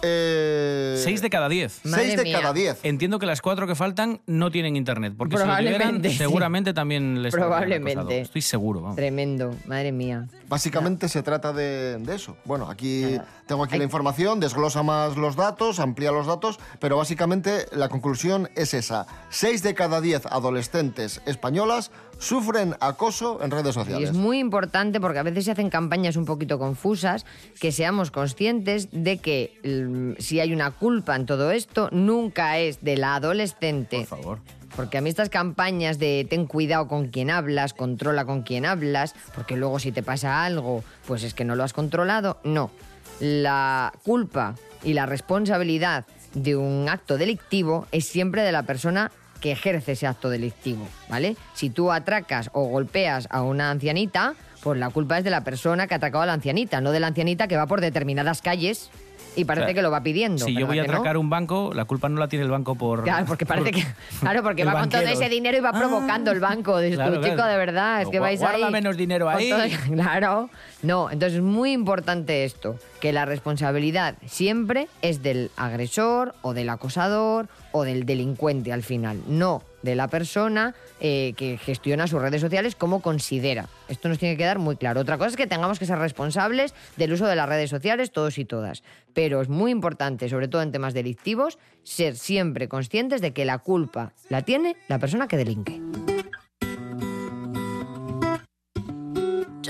Eh, 0.03 0.99
6 1.03 1.21
de 1.21 1.29
cada 1.29 1.47
10. 1.47 1.85
Madre 1.85 2.05
Seis 2.05 2.17
de 2.17 2.23
mía. 2.23 2.39
cada 2.39 2.53
10. 2.53 2.79
Entiendo 2.83 3.19
que 3.19 3.25
las 3.27 3.41
cuatro 3.41 3.67
que 3.67 3.75
faltan 3.75 4.21
no 4.25 4.49
tienen 4.49 4.75
internet, 4.75 5.13
porque 5.15 5.37
si 5.37 5.43
lo 5.45 6.09
sí. 6.09 6.17
seguramente 6.17 6.73
también 6.73 7.21
les 7.21 7.33
Probablemente. 7.33 8.21
Estoy 8.21 8.41
seguro, 8.41 8.81
vamos. 8.81 8.95
Tremendo, 8.95 9.55
madre 9.65 9.91
mía. 9.91 10.27
Básicamente 10.51 11.07
se 11.07 11.23
trata 11.23 11.53
de, 11.53 11.97
de 11.97 12.13
eso. 12.13 12.35
Bueno, 12.43 12.69
aquí 12.69 13.17
tengo 13.47 13.63
aquí 13.63 13.77
la 13.77 13.85
información, 13.85 14.41
desglosa 14.41 14.83
más 14.83 15.15
los 15.15 15.37
datos, 15.37 15.79
amplía 15.79 16.11
los 16.11 16.27
datos, 16.27 16.59
pero 16.81 16.97
básicamente 16.97 17.67
la 17.71 17.87
conclusión 17.87 18.49
es 18.55 18.73
esa. 18.73 19.07
Seis 19.29 19.63
de 19.63 19.73
cada 19.73 20.01
diez 20.01 20.25
adolescentes 20.25 21.21
españolas 21.25 21.91
sufren 22.19 22.75
acoso 22.81 23.41
en 23.41 23.49
redes 23.49 23.69
Y 23.71 23.79
sociales. 23.79 24.09
es 24.09 24.15
muy 24.15 24.39
importante 24.39 24.99
porque 24.99 25.19
a 25.19 25.23
veces 25.23 25.45
se 25.45 25.51
hacen 25.51 25.69
campañas 25.69 26.17
un 26.17 26.25
poquito 26.25 26.59
confusas, 26.59 27.25
que 27.61 27.71
seamos 27.71 28.11
conscientes 28.11 28.89
de 28.91 29.19
que 29.19 29.57
mm, 29.63 30.21
si 30.21 30.41
hay 30.41 30.51
una 30.51 30.71
culpa 30.71 31.15
en 31.15 31.25
todo 31.25 31.51
esto, 31.51 31.87
nunca 31.93 32.59
es 32.59 32.83
de 32.83 32.97
la 32.97 33.15
adolescente. 33.15 33.99
Por 33.99 34.05
favor. 34.19 34.39
Porque 34.75 34.97
a 34.97 35.01
mí 35.01 35.09
estas 35.09 35.29
campañas 35.29 35.99
de 35.99 36.25
ten 36.29 36.45
cuidado 36.45 36.87
con 36.87 37.09
quien 37.09 37.29
hablas, 37.29 37.73
controla 37.73 38.25
con 38.25 38.43
quien 38.43 38.65
hablas, 38.65 39.15
porque 39.35 39.57
luego 39.57 39.79
si 39.79 39.91
te 39.91 40.03
pasa 40.03 40.43
algo, 40.43 40.83
pues 41.07 41.23
es 41.23 41.33
que 41.33 41.45
no 41.45 41.55
lo 41.55 41.63
has 41.63 41.73
controlado, 41.73 42.39
no. 42.43 42.71
La 43.19 43.93
culpa 44.03 44.55
y 44.83 44.93
la 44.93 45.05
responsabilidad 45.05 46.05
de 46.33 46.55
un 46.55 46.87
acto 46.89 47.17
delictivo 47.17 47.87
es 47.91 48.05
siempre 48.05 48.41
de 48.43 48.51
la 48.51 48.63
persona 48.63 49.11
que 49.41 49.51
ejerce 49.51 49.93
ese 49.93 50.07
acto 50.07 50.29
delictivo, 50.29 50.87
¿vale? 51.09 51.35
Si 51.53 51.69
tú 51.69 51.91
atracas 51.91 52.49
o 52.53 52.63
golpeas 52.65 53.27
a 53.31 53.41
una 53.41 53.71
ancianita, 53.71 54.35
pues 54.63 54.79
la 54.79 54.89
culpa 54.91 55.17
es 55.17 55.23
de 55.23 55.31
la 55.31 55.43
persona 55.43 55.87
que 55.87 55.95
ha 55.95 55.97
atracado 55.97 56.21
a 56.21 56.27
la 56.27 56.33
ancianita, 56.33 56.79
no 56.79 56.91
de 56.91 56.99
la 56.99 57.07
ancianita 57.07 57.47
que 57.47 57.57
va 57.57 57.67
por 57.67 57.81
determinadas 57.81 58.41
calles 58.41 58.91
y 59.35 59.45
parece 59.45 59.63
O 59.63 59.67
sea, 59.67 59.73
que 59.73 59.81
lo 59.81 59.91
va 59.91 60.03
pidiendo. 60.03 60.43
Si 60.45 60.51
yo 60.53 60.59
¿verdad 60.61 60.67
voy 60.67 60.79
a 60.79 60.81
que 60.83 60.87
no? 60.89 60.93
atracar 60.95 61.17
un 61.17 61.29
banco, 61.29 61.71
la 61.73 61.85
culpa 61.85 62.09
no 62.09 62.19
la 62.19 62.27
tiene 62.27 62.43
el 62.45 62.51
banco 62.51 62.75
por. 62.75 63.03
Claro, 63.03 63.25
porque 63.25 63.45
parece 63.45 63.71
que. 63.71 63.85
Claro, 64.19 64.43
porque 64.43 64.63
va 64.65 64.79
con 64.79 64.89
todo 64.89 65.01
ese 65.01 65.29
dinero 65.29 65.57
y 65.57 65.61
va 65.61 65.71
provocando 65.71 66.31
el 66.31 66.39
banco. 66.39 66.79
Dices 66.79 66.97
Claro, 66.97 67.13
tú, 67.15 67.19
claro. 67.21 67.35
chico, 67.35 67.47
de 67.47 67.57
verdad, 67.57 68.01
es 68.01 68.09
que 68.09 68.17
Gua- 68.19 68.21
vais 68.23 68.39
guarda 68.41 68.65
ahí. 68.67 68.71
menos 68.71 68.97
dinero 68.97 69.29
ahí. 69.29 69.49
todo- 69.49 69.61
Claro. 69.93 70.49
No, 70.83 71.09
entonces 71.11 71.37
es 71.37 71.43
muy 71.43 71.71
importante 71.71 72.43
esto: 72.43 72.77
que 72.99 73.13
la 73.13 73.25
responsabilidad 73.25 74.15
siempre 74.25 74.87
es 75.01 75.21
del 75.23 75.51
agresor 75.57 76.35
o 76.41 76.53
del 76.53 76.69
acosador 76.69 77.47
o 77.71 77.83
del 77.83 78.05
delincuente 78.05 78.73
al 78.73 78.83
final, 78.83 79.21
no 79.27 79.63
de 79.81 79.95
la 79.95 80.07
persona 80.07 80.75
eh, 80.99 81.33
que 81.37 81.57
gestiona 81.57 82.07
sus 82.07 82.21
redes 82.21 82.41
sociales 82.41 82.75
como 82.75 83.01
considera. 83.01 83.67
Esto 83.87 84.09
nos 84.09 84.19
tiene 84.19 84.35
que 84.35 84.43
quedar 84.43 84.59
muy 84.59 84.77
claro. 84.77 85.01
Otra 85.01 85.17
cosa 85.17 85.29
es 85.29 85.35
que 85.35 85.47
tengamos 85.47 85.79
que 85.79 85.85
ser 85.85 85.97
responsables 85.97 86.73
del 86.97 87.13
uso 87.13 87.25
de 87.27 87.35
las 87.35 87.49
redes 87.49 87.69
sociales, 87.69 88.11
todos 88.11 88.37
y 88.37 88.45
todas. 88.45 88.83
Pero 89.13 89.41
es 89.41 89.49
muy 89.49 89.71
importante, 89.71 90.29
sobre 90.29 90.47
todo 90.47 90.61
en 90.61 90.71
temas 90.71 90.93
delictivos, 90.93 91.59
ser 91.83 92.15
siempre 92.15 92.67
conscientes 92.67 93.21
de 93.21 93.31
que 93.33 93.45
la 93.45 93.59
culpa 93.59 94.13
la 94.29 94.43
tiene 94.43 94.75
la 94.87 94.99
persona 94.99 95.27
que 95.27 95.37
delinque. 95.37 95.81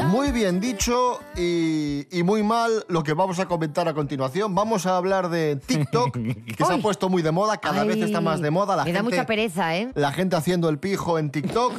Muy 0.06 0.32
bien 0.32 0.60
dicho 0.60 1.20
y, 1.36 2.08
y 2.18 2.24
muy 2.24 2.44
mal 2.44 2.86
lo 2.88 3.04
que 3.04 3.14
vamos 3.14 3.40
a 3.40 3.46
comentar 3.48 3.88
a 3.88 3.94
continuación. 3.94 4.56
Vamos 4.56 4.86
a 4.86 4.96
hablar 4.98 5.30
de 5.30 5.58
TikTok, 5.58 6.14
que 6.58 6.64
se 6.66 6.74
ha 6.74 6.78
puesto 6.78 7.10
muy 7.10 7.22
de 7.22 7.32
moda, 7.32 7.58
cada 7.58 7.84
vez 7.84 7.98
está 7.98 8.22
más 8.22 8.42
de 8.42 8.52
moda. 8.52 8.76
La 8.76 8.86
me 8.86 8.92
da 8.94 9.00
gente, 9.00 9.16
mucha 9.16 9.26
pereza, 9.26 9.76
¿eh? 9.76 9.92
La 9.96 10.12
gente 10.14 10.36
haciendo 10.36 10.70
el 10.70 10.78
pijo 10.80 11.20
en 11.20 11.30
TikTok. 11.32 11.74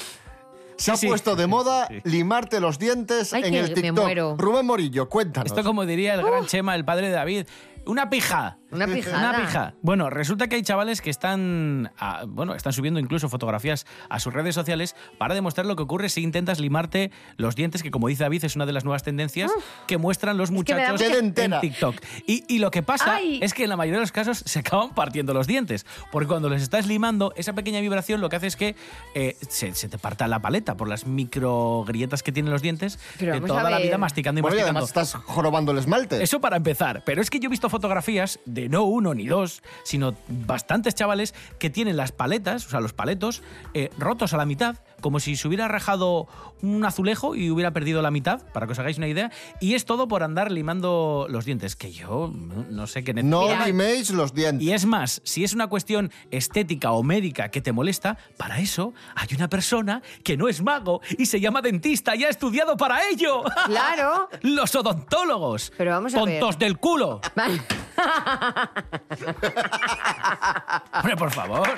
Se 0.76 0.90
ha 0.90 0.96
sí. 0.96 1.06
puesto 1.06 1.36
de 1.36 1.46
moda 1.46 1.86
limarte 2.02 2.58
los 2.58 2.78
dientes 2.78 3.32
Ay, 3.32 3.44
en 3.44 3.52
que 3.52 3.60
el 3.60 3.68
me 3.68 3.74
TikTok. 3.74 4.04
muero. 4.04 4.36
Rubén 4.36 4.66
Morillo, 4.66 5.08
cuéntanos. 5.08 5.46
Esto 5.52 5.62
como 5.62 5.86
diría 5.86 6.14
el 6.14 6.22
gran 6.22 6.46
Chema, 6.46 6.74
el 6.74 6.84
padre 6.84 7.06
de 7.08 7.12
David. 7.12 7.46
Una 7.84 8.08
pija. 8.10 8.58
Una 8.70 8.86
pijada. 8.86 9.18
Una 9.30 9.38
pija. 9.40 9.74
Bueno, 9.82 10.08
resulta 10.08 10.46
que 10.48 10.56
hay 10.56 10.62
chavales 10.62 11.02
que 11.02 11.10
están, 11.10 11.90
bueno, 12.28 12.54
están 12.54 12.72
subiendo 12.72 13.00
incluso 13.00 13.28
fotografías 13.28 13.86
a 14.08 14.18
sus 14.18 14.32
redes 14.32 14.54
sociales 14.54 14.96
para 15.18 15.34
demostrar 15.34 15.66
lo 15.66 15.76
que 15.76 15.82
ocurre 15.82 16.08
si 16.08 16.22
intentas 16.22 16.58
limarte 16.58 17.10
los 17.36 17.54
dientes, 17.54 17.82
que 17.82 17.90
como 17.90 18.08
dice 18.08 18.22
David 18.22 18.44
es 18.44 18.56
una 18.56 18.64
de 18.64 18.72
las 18.72 18.84
nuevas 18.84 19.02
tendencias 19.02 19.50
que 19.86 19.98
muestran 19.98 20.36
los 20.38 20.50
muchachos 20.50 20.92
mucha- 21.02 21.06
en 21.18 21.24
entera. 21.26 21.60
TikTok. 21.60 21.96
Y, 22.26 22.44
y 22.48 22.60
lo 22.60 22.70
que 22.70 22.82
pasa 22.82 23.16
Ay. 23.16 23.40
es 23.42 23.52
que 23.52 23.64
en 23.64 23.68
la 23.68 23.76
mayoría 23.76 23.98
de 23.98 24.04
los 24.04 24.12
casos 24.12 24.38
se 24.38 24.60
acaban 24.60 24.94
partiendo 24.94 25.34
los 25.34 25.46
dientes, 25.46 25.84
porque 26.10 26.28
cuando 26.28 26.48
les 26.48 26.62
estás 26.62 26.86
limando, 26.86 27.34
esa 27.36 27.52
pequeña 27.52 27.80
vibración 27.80 28.20
lo 28.22 28.28
que 28.30 28.36
hace 28.36 28.46
es 28.46 28.56
que 28.56 28.74
eh, 29.14 29.36
se, 29.48 29.74
se 29.74 29.88
te 29.90 29.98
parta 29.98 30.28
la 30.28 30.40
paleta 30.40 30.76
por 30.78 30.88
las 30.88 31.06
micro 31.06 31.84
grietas 31.86 32.22
que 32.22 32.32
tienen 32.32 32.50
los 32.52 32.62
dientes 32.62 32.98
Pero 33.18 33.34
de 33.34 33.40
toda 33.42 33.68
la 33.68 33.78
vida 33.78 33.98
masticando 33.98 34.38
y 34.38 34.42
Bueno, 34.42 34.56
y 34.56 34.60
masticando. 34.60 34.78
además 34.78 35.06
estás 35.08 35.22
jorobando 35.26 35.72
el 35.72 35.78
esmalte. 35.78 36.22
Eso 36.22 36.40
para 36.40 36.56
empezar. 36.56 37.02
Pero 37.04 37.20
es 37.20 37.28
que 37.28 37.38
yo 37.38 37.48
he 37.48 37.50
visto 37.50 37.68
fotografías 37.72 38.38
de 38.44 38.68
no 38.68 38.84
uno 38.84 39.14
ni 39.14 39.26
dos, 39.26 39.62
sino 39.82 40.14
bastantes 40.28 40.94
chavales 40.94 41.34
que 41.58 41.70
tienen 41.70 41.96
las 41.96 42.12
paletas, 42.12 42.66
o 42.66 42.68
sea, 42.68 42.80
los 42.80 42.92
paletos, 42.92 43.42
eh, 43.72 43.88
rotos 43.96 44.34
a 44.34 44.36
la 44.36 44.44
mitad, 44.44 44.76
como 45.02 45.20
si 45.20 45.36
se 45.36 45.46
hubiera 45.46 45.68
rajado 45.68 46.26
un 46.62 46.82
azulejo 46.86 47.34
y 47.36 47.50
hubiera 47.50 47.72
perdido 47.72 48.00
la 48.00 48.10
mitad, 48.10 48.40
para 48.54 48.64
que 48.66 48.72
os 48.72 48.78
hagáis 48.78 48.96
una 48.96 49.08
idea. 49.08 49.30
Y 49.60 49.74
es 49.74 49.84
todo 49.84 50.08
por 50.08 50.22
andar 50.22 50.50
limando 50.50 51.26
los 51.28 51.44
dientes, 51.44 51.76
que 51.76 51.92
yo 51.92 52.32
no, 52.34 52.64
no 52.70 52.86
sé 52.86 53.04
qué 53.04 53.12
No 53.12 53.42
necesidad. 53.42 53.66
liméis 53.66 54.10
los 54.10 54.32
dientes. 54.32 54.66
Y 54.66 54.72
es 54.72 54.86
más, 54.86 55.20
si 55.24 55.44
es 55.44 55.52
una 55.52 55.66
cuestión 55.66 56.10
estética 56.30 56.92
o 56.92 57.02
médica 57.02 57.50
que 57.50 57.60
te 57.60 57.72
molesta, 57.72 58.16
para 58.38 58.60
eso 58.60 58.94
hay 59.14 59.28
una 59.36 59.48
persona 59.48 60.00
que 60.24 60.38
no 60.38 60.48
es 60.48 60.62
mago 60.62 61.02
y 61.18 61.26
se 61.26 61.40
llama 61.40 61.60
dentista 61.60 62.16
y 62.16 62.24
ha 62.24 62.30
estudiado 62.30 62.76
para 62.76 63.06
ello. 63.08 63.42
Claro. 63.66 64.28
Los 64.42 64.74
odontólogos. 64.74 65.72
Pero 65.76 65.90
vamos 65.90 66.14
a 66.14 66.24
ver. 66.24 66.40
Tontos 66.40 66.58
del 66.58 66.78
culo. 66.78 67.20
Vale. 67.34 67.60
Hombre, 70.94 71.16
por 71.16 71.30
favor. 71.32 71.68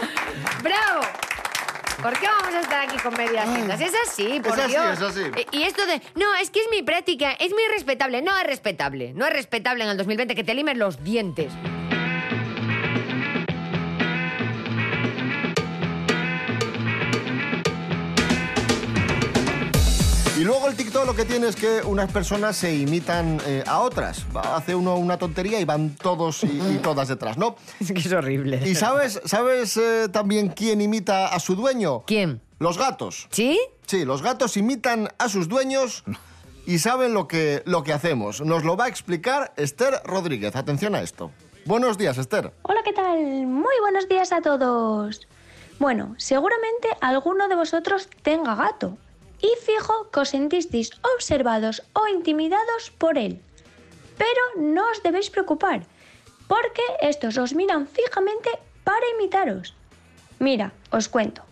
¡Bravo! 0.63 1.01
¿Por 2.03 2.19
qué 2.19 2.27
vamos 2.27 2.55
a 2.55 2.61
estar 2.61 2.81
aquí 2.89 2.97
con 2.99 3.15
medias 3.15 3.53
tintas? 3.55 3.81
Es 3.81 3.93
así, 4.07 4.41
por 4.41 4.53
Es 4.53 4.65
así, 4.65 4.71
Dios. 4.73 4.93
es 4.93 5.03
así. 5.03 5.21
Y 5.53 5.59
y 5.59 5.63
esto 5.63 5.87
de, 5.87 6.01
no, 6.15 6.35
es 6.35 6.51
que 6.51 6.61
es 6.61 6.67
mi 6.71 6.83
práctica, 6.83 7.33
es 7.33 7.51
muy 7.53 7.63
respetable. 7.73 8.21
No 8.23 8.37
es 8.37 8.45
respetable. 8.45 9.13
No 9.15 9.27
es 9.27 9.33
respetable 9.33 9.85
en 9.85 9.91
el 9.91 9.97
2020 9.97 10.35
que 10.35 10.45
te 10.45 10.55
limes 10.55 10.77
los 10.77 11.03
dientes. 11.03 11.53
Luego 20.45 20.69
el 20.69 20.77
TikTok 20.77 21.07
lo 21.07 21.17
que 21.17 21.25
tiene 21.25 21.49
es 21.49 21.57
que 21.57 21.81
unas 21.83 22.13
personas 22.13 22.57
se 22.57 22.75
imitan 22.75 23.41
eh, 23.47 23.65
a 23.67 23.81
otras. 23.81 24.27
Hace 24.35 24.75
uno 24.75 24.97
una 24.97 25.19
tontería 25.19 25.59
y 25.59 25.65
van 25.65 25.97
todos 25.97 26.45
y, 26.45 26.61
y 26.61 26.79
todas 26.83 27.09
detrás, 27.09 27.39
¿no? 27.39 27.57
Es 27.81 27.93
que 27.93 27.99
es 27.99 28.13
horrible. 28.13 28.61
¿Y 28.65 28.75
sabes, 28.75 29.21
sabes 29.25 29.77
eh, 29.77 30.09
también 30.13 30.49
quién 30.49 30.81
imita 30.81 31.29
a 31.29 31.41
su 31.41 31.57
dueño? 31.57 32.05
¿Quién? 32.07 32.41
Los 32.59 32.79
gatos. 32.79 33.29
¿Sí? 33.31 33.59
Sí, 33.87 34.05
los 34.05 34.23
gatos 34.23 34.57
imitan 34.57 35.09
a 35.19 35.29
sus 35.29 35.49
dueños 35.49 36.05
y 36.67 36.79
saben 36.79 37.15
lo 37.15 37.27
que, 37.27 37.63
lo 37.67 37.83
que 37.83 37.93
hacemos. 37.93 38.41
Nos 38.41 38.65
lo 38.65 38.77
va 38.77 38.85
a 38.85 38.89
explicar 38.89 39.53
Esther 39.57 40.01
Rodríguez. 40.05 40.57
Atención 40.57 40.95
a 40.95 41.03
esto. 41.03 41.31
Buenos 41.65 41.97
días, 41.97 42.19
Esther. 42.19 42.53
Hola, 42.63 42.81
¿qué 42.85 42.93
tal? 42.93 43.19
Muy 43.47 43.75
buenos 43.81 44.09
días 44.09 44.33
a 44.33 44.43
todos. 44.43 45.27
Bueno, 45.79 46.15
seguramente 46.19 46.89
alguno 47.01 47.49
de 47.49 47.57
vosotros 47.57 48.09
tenga 48.23 48.55
gato 48.55 48.99
y 49.41 49.53
fijo 49.65 50.11
que 50.11 50.21
os 50.21 50.31
sentisteis 50.31 50.91
observados 51.15 51.83
o 51.93 52.09
intimidados 52.09 52.91
por 52.99 53.19
él. 53.19 53.41
Pero 54.19 54.43
no 54.57 54.91
os 54.91 55.03
debéis 55.03 55.31
preocupar, 55.31 55.87
porque 56.49 56.83
estos 57.01 57.37
os 57.39 57.55
miran 57.55 57.87
fijamente 57.87 58.51
para 58.85 59.09
imitaros. 59.17 59.75
Mira, 60.39 60.73
os 60.91 61.09
cuento. 61.09 61.43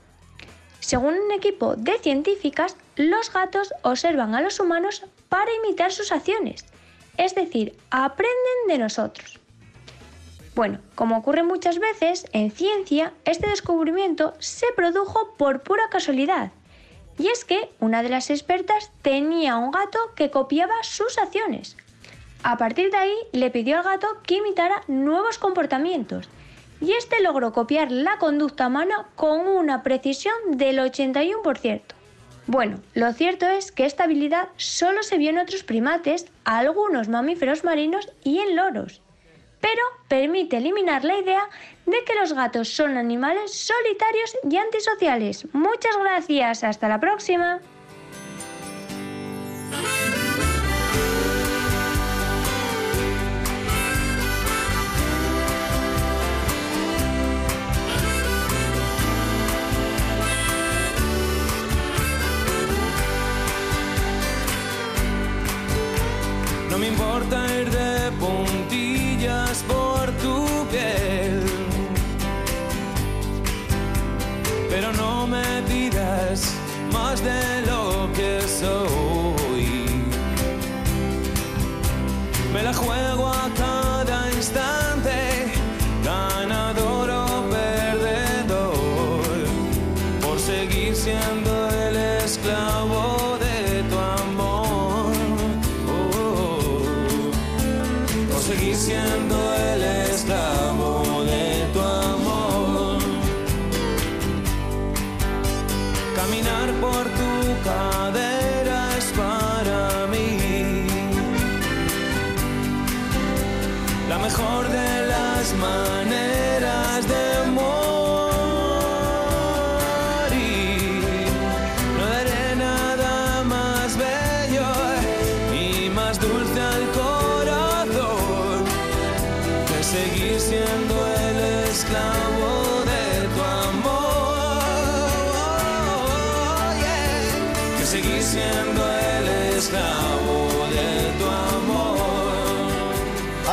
Según 0.80 1.14
un 1.14 1.32
equipo 1.32 1.76
de 1.76 1.98
científicas, 1.98 2.76
los 2.96 3.32
gatos 3.32 3.72
observan 3.82 4.34
a 4.34 4.40
los 4.42 4.60
humanos 4.60 5.04
para 5.28 5.54
imitar 5.54 5.92
sus 5.92 6.12
acciones, 6.12 6.66
es 7.16 7.34
decir, 7.34 7.78
aprenden 7.90 8.66
de 8.68 8.78
nosotros. 8.78 9.40
Bueno, 10.54 10.80
como 10.94 11.16
ocurre 11.16 11.42
muchas 11.42 11.78
veces, 11.78 12.26
en 12.32 12.50
ciencia, 12.50 13.14
este 13.24 13.48
descubrimiento 13.48 14.34
se 14.38 14.66
produjo 14.76 15.34
por 15.38 15.62
pura 15.62 15.88
casualidad. 15.88 16.52
Y 17.18 17.28
es 17.28 17.44
que 17.44 17.70
una 17.78 18.02
de 18.02 18.08
las 18.08 18.30
expertas 18.30 18.90
tenía 19.02 19.56
un 19.56 19.70
gato 19.70 19.98
que 20.16 20.30
copiaba 20.30 20.74
sus 20.82 21.18
acciones. 21.18 21.76
A 22.42 22.56
partir 22.56 22.90
de 22.90 22.96
ahí 22.96 23.14
le 23.32 23.50
pidió 23.50 23.76
al 23.78 23.84
gato 23.84 24.08
que 24.24 24.36
imitara 24.36 24.82
nuevos 24.88 25.38
comportamientos. 25.38 26.28
Y 26.80 26.92
este 26.92 27.22
logró 27.22 27.52
copiar 27.52 27.92
la 27.92 28.18
conducta 28.18 28.66
humana 28.66 29.06
con 29.14 29.46
una 29.46 29.82
precisión 29.82 30.34
del 30.52 30.78
81%. 30.78 31.82
Bueno, 32.48 32.80
lo 32.94 33.12
cierto 33.12 33.46
es 33.46 33.70
que 33.70 33.86
esta 33.86 34.04
habilidad 34.04 34.48
solo 34.56 35.04
se 35.04 35.18
vio 35.18 35.30
en 35.30 35.38
otros 35.38 35.62
primates, 35.62 36.26
algunos 36.44 37.08
mamíferos 37.08 37.62
marinos 37.62 38.10
y 38.24 38.38
en 38.38 38.56
loros 38.56 39.01
pero 39.62 39.82
permite 40.08 40.58
eliminar 40.58 41.04
la 41.04 41.16
idea 41.16 41.48
de 41.86 42.04
que 42.04 42.14
los 42.16 42.34
gatos 42.34 42.68
son 42.68 42.98
animales 42.98 43.54
solitarios 43.54 44.36
y 44.50 44.56
antisociales. 44.58 45.46
Muchas 45.54 45.96
gracias, 45.98 46.64
hasta 46.64 46.88
la 46.88 47.00
próxima. 47.00 47.60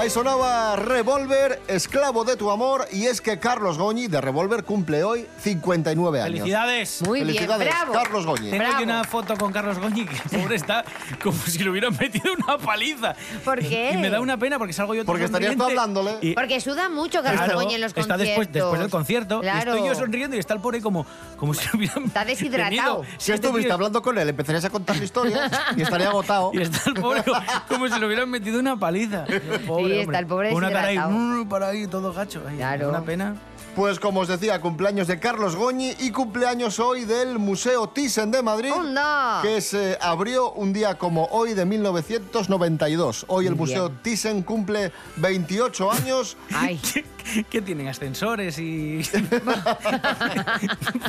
Ahí 0.10 0.14
sonaba 0.14 0.69
Revolver, 0.80 1.62
esclavo 1.68 2.24
de 2.24 2.38
tu 2.38 2.50
amor, 2.52 2.88
y 2.92 3.06
es 3.08 3.20
que 3.22 3.38
Carlos 3.38 3.78
Goñi 3.78 4.08
de 4.08 4.22
Revolver 4.22 4.64
cumple 4.64 5.04
hoy 5.04 5.28
59 5.42 6.22
años. 6.22 6.38
¡Felicidades! 6.40 7.02
Muy 7.02 7.20
bien, 7.24 7.36
Felicidades, 7.36 7.68
bravo. 7.68 7.94
Carlos 7.94 8.26
Goñi. 8.26 8.50
Tengo 8.50 8.66
aquí 8.74 8.84
una 8.84 9.04
foto 9.04 9.36
con 9.38 9.52
Carlos 9.52 9.78
Goñi 9.78 10.06
que 10.06 10.38
pobre 10.38 10.56
está 10.56 10.86
como 11.22 11.38
si 11.44 11.60
le 11.60 11.70
hubieran 11.70 11.96
metido 12.00 12.32
una 12.34 12.58
paliza. 12.58 13.14
¿Por 13.44 13.60
qué? 13.60 13.92
Y 13.94 13.98
me 13.98 14.10
da 14.10 14.22
una 14.22 14.38
pena 14.38 14.58
porque 14.58 14.74
salgo 14.74 14.96
yo 14.96 15.02
todo 15.04 15.12
Porque 15.12 15.26
estarías 15.26 15.56
tú 15.56 15.64
hablándole. 15.64 16.18
y- 16.22 16.34
Porque 16.34 16.62
suda 16.62 16.88
mucho 16.90 17.22
Carlos 17.22 17.42
Claro, 17.44 17.60
Goñi 17.60 17.76
en 17.76 17.82
los 17.82 17.90
está 17.90 18.02
conciertos. 18.02 18.28
después, 18.28 18.52
después 18.54 18.80
del 18.82 18.90
concierto 18.90 19.42
Claro. 19.42 19.58
y 19.74 19.76
estoy 19.76 19.88
yo 19.90 19.96
sonriendo 19.96 20.36
y 20.38 20.40
está 20.40 20.54
el 20.54 20.62
pobre 20.62 20.82
como, 20.82 21.06
como 21.38 21.54
si 21.54 21.68
hubieran 21.76 22.06
Está 22.06 22.24
deshidratado. 22.24 23.02
tenido 23.02 23.04
Si 23.20 23.26
siete 23.26 23.48
estuviste 23.48 23.68
tíos- 23.68 23.74
hablando 23.74 24.02
con 24.02 24.18
él, 24.18 24.30
empezarías 24.30 24.64
a 24.66 24.70
contarle 24.70 25.04
historias 25.06 25.52
y 25.76 25.82
estaría 25.82 26.08
agotado. 26.08 26.52
Y 26.60 26.62
está 26.62 26.90
el 26.90 26.94
pobre 26.96 27.24
como, 27.24 27.42
como 27.68 27.88
si 27.90 28.00
le 28.00 28.06
hubieran 28.06 28.30
metido 28.30 28.60
una 28.60 28.78
paliza. 28.78 29.26
Pobre, 29.68 29.94
Sí, 29.96 30.00
está 30.02 30.20
el 30.20 30.26
pobre 30.28 30.52
Ahí, 30.76 31.46
para 31.50 31.68
ahí, 31.70 31.88
todo 31.88 32.14
gacho. 32.14 32.42
Ay, 32.48 32.58
Claro. 32.58 32.90
Una 32.90 33.02
pena. 33.02 33.36
Pues 33.76 34.00
como 34.00 34.22
os 34.22 34.28
decía, 34.28 34.60
cumpleaños 34.60 35.08
de 35.08 35.20
Carlos 35.20 35.56
Goñi 35.56 35.94
y 36.00 36.12
cumpleaños 36.12 36.80
hoy 36.80 37.06
del 37.06 37.38
Museo 37.40 37.88
Thyssen 37.88 38.32
de 38.32 38.42
Madrid, 38.42 38.72
¡Onda! 38.76 39.40
que 39.44 39.62
se 39.62 39.98
abrió 40.02 40.52
un 40.52 40.74
día 40.74 40.98
como 40.98 41.26
hoy 41.26 41.54
de 41.54 41.66
1992. 41.66 43.26
Hoy 43.30 43.46
el 43.48 43.56
Museo. 43.56 43.92
Thyssen 43.92 44.42
cumple 44.42 44.92
28 45.18 45.92
años. 45.92 46.36
Ay, 46.54 46.80
¿Qué 47.50 47.62
tienen? 47.62 47.88
Ascensores 47.88 48.58
y... 48.58 49.02
para 49.44 50.60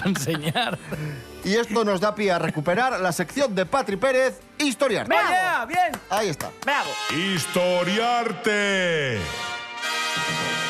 enseñar. 0.04 0.78
Y 1.44 1.54
esto 1.54 1.82
nos 1.84 2.00
da 2.00 2.14
pie 2.14 2.30
a 2.30 2.38
recuperar 2.38 3.00
la 3.00 3.10
sección 3.12 3.54
de 3.54 3.64
Patri 3.66 3.96
Pérez, 3.96 4.38
Historiar. 4.58 5.08
Bravo. 5.08 5.26
¡Oye, 5.64 5.74
bien! 5.74 5.92
Ahí 6.10 6.28
está. 6.28 6.50
bravo. 6.62 6.90
Historiarte. 7.16 8.30
Música 10.16 10.69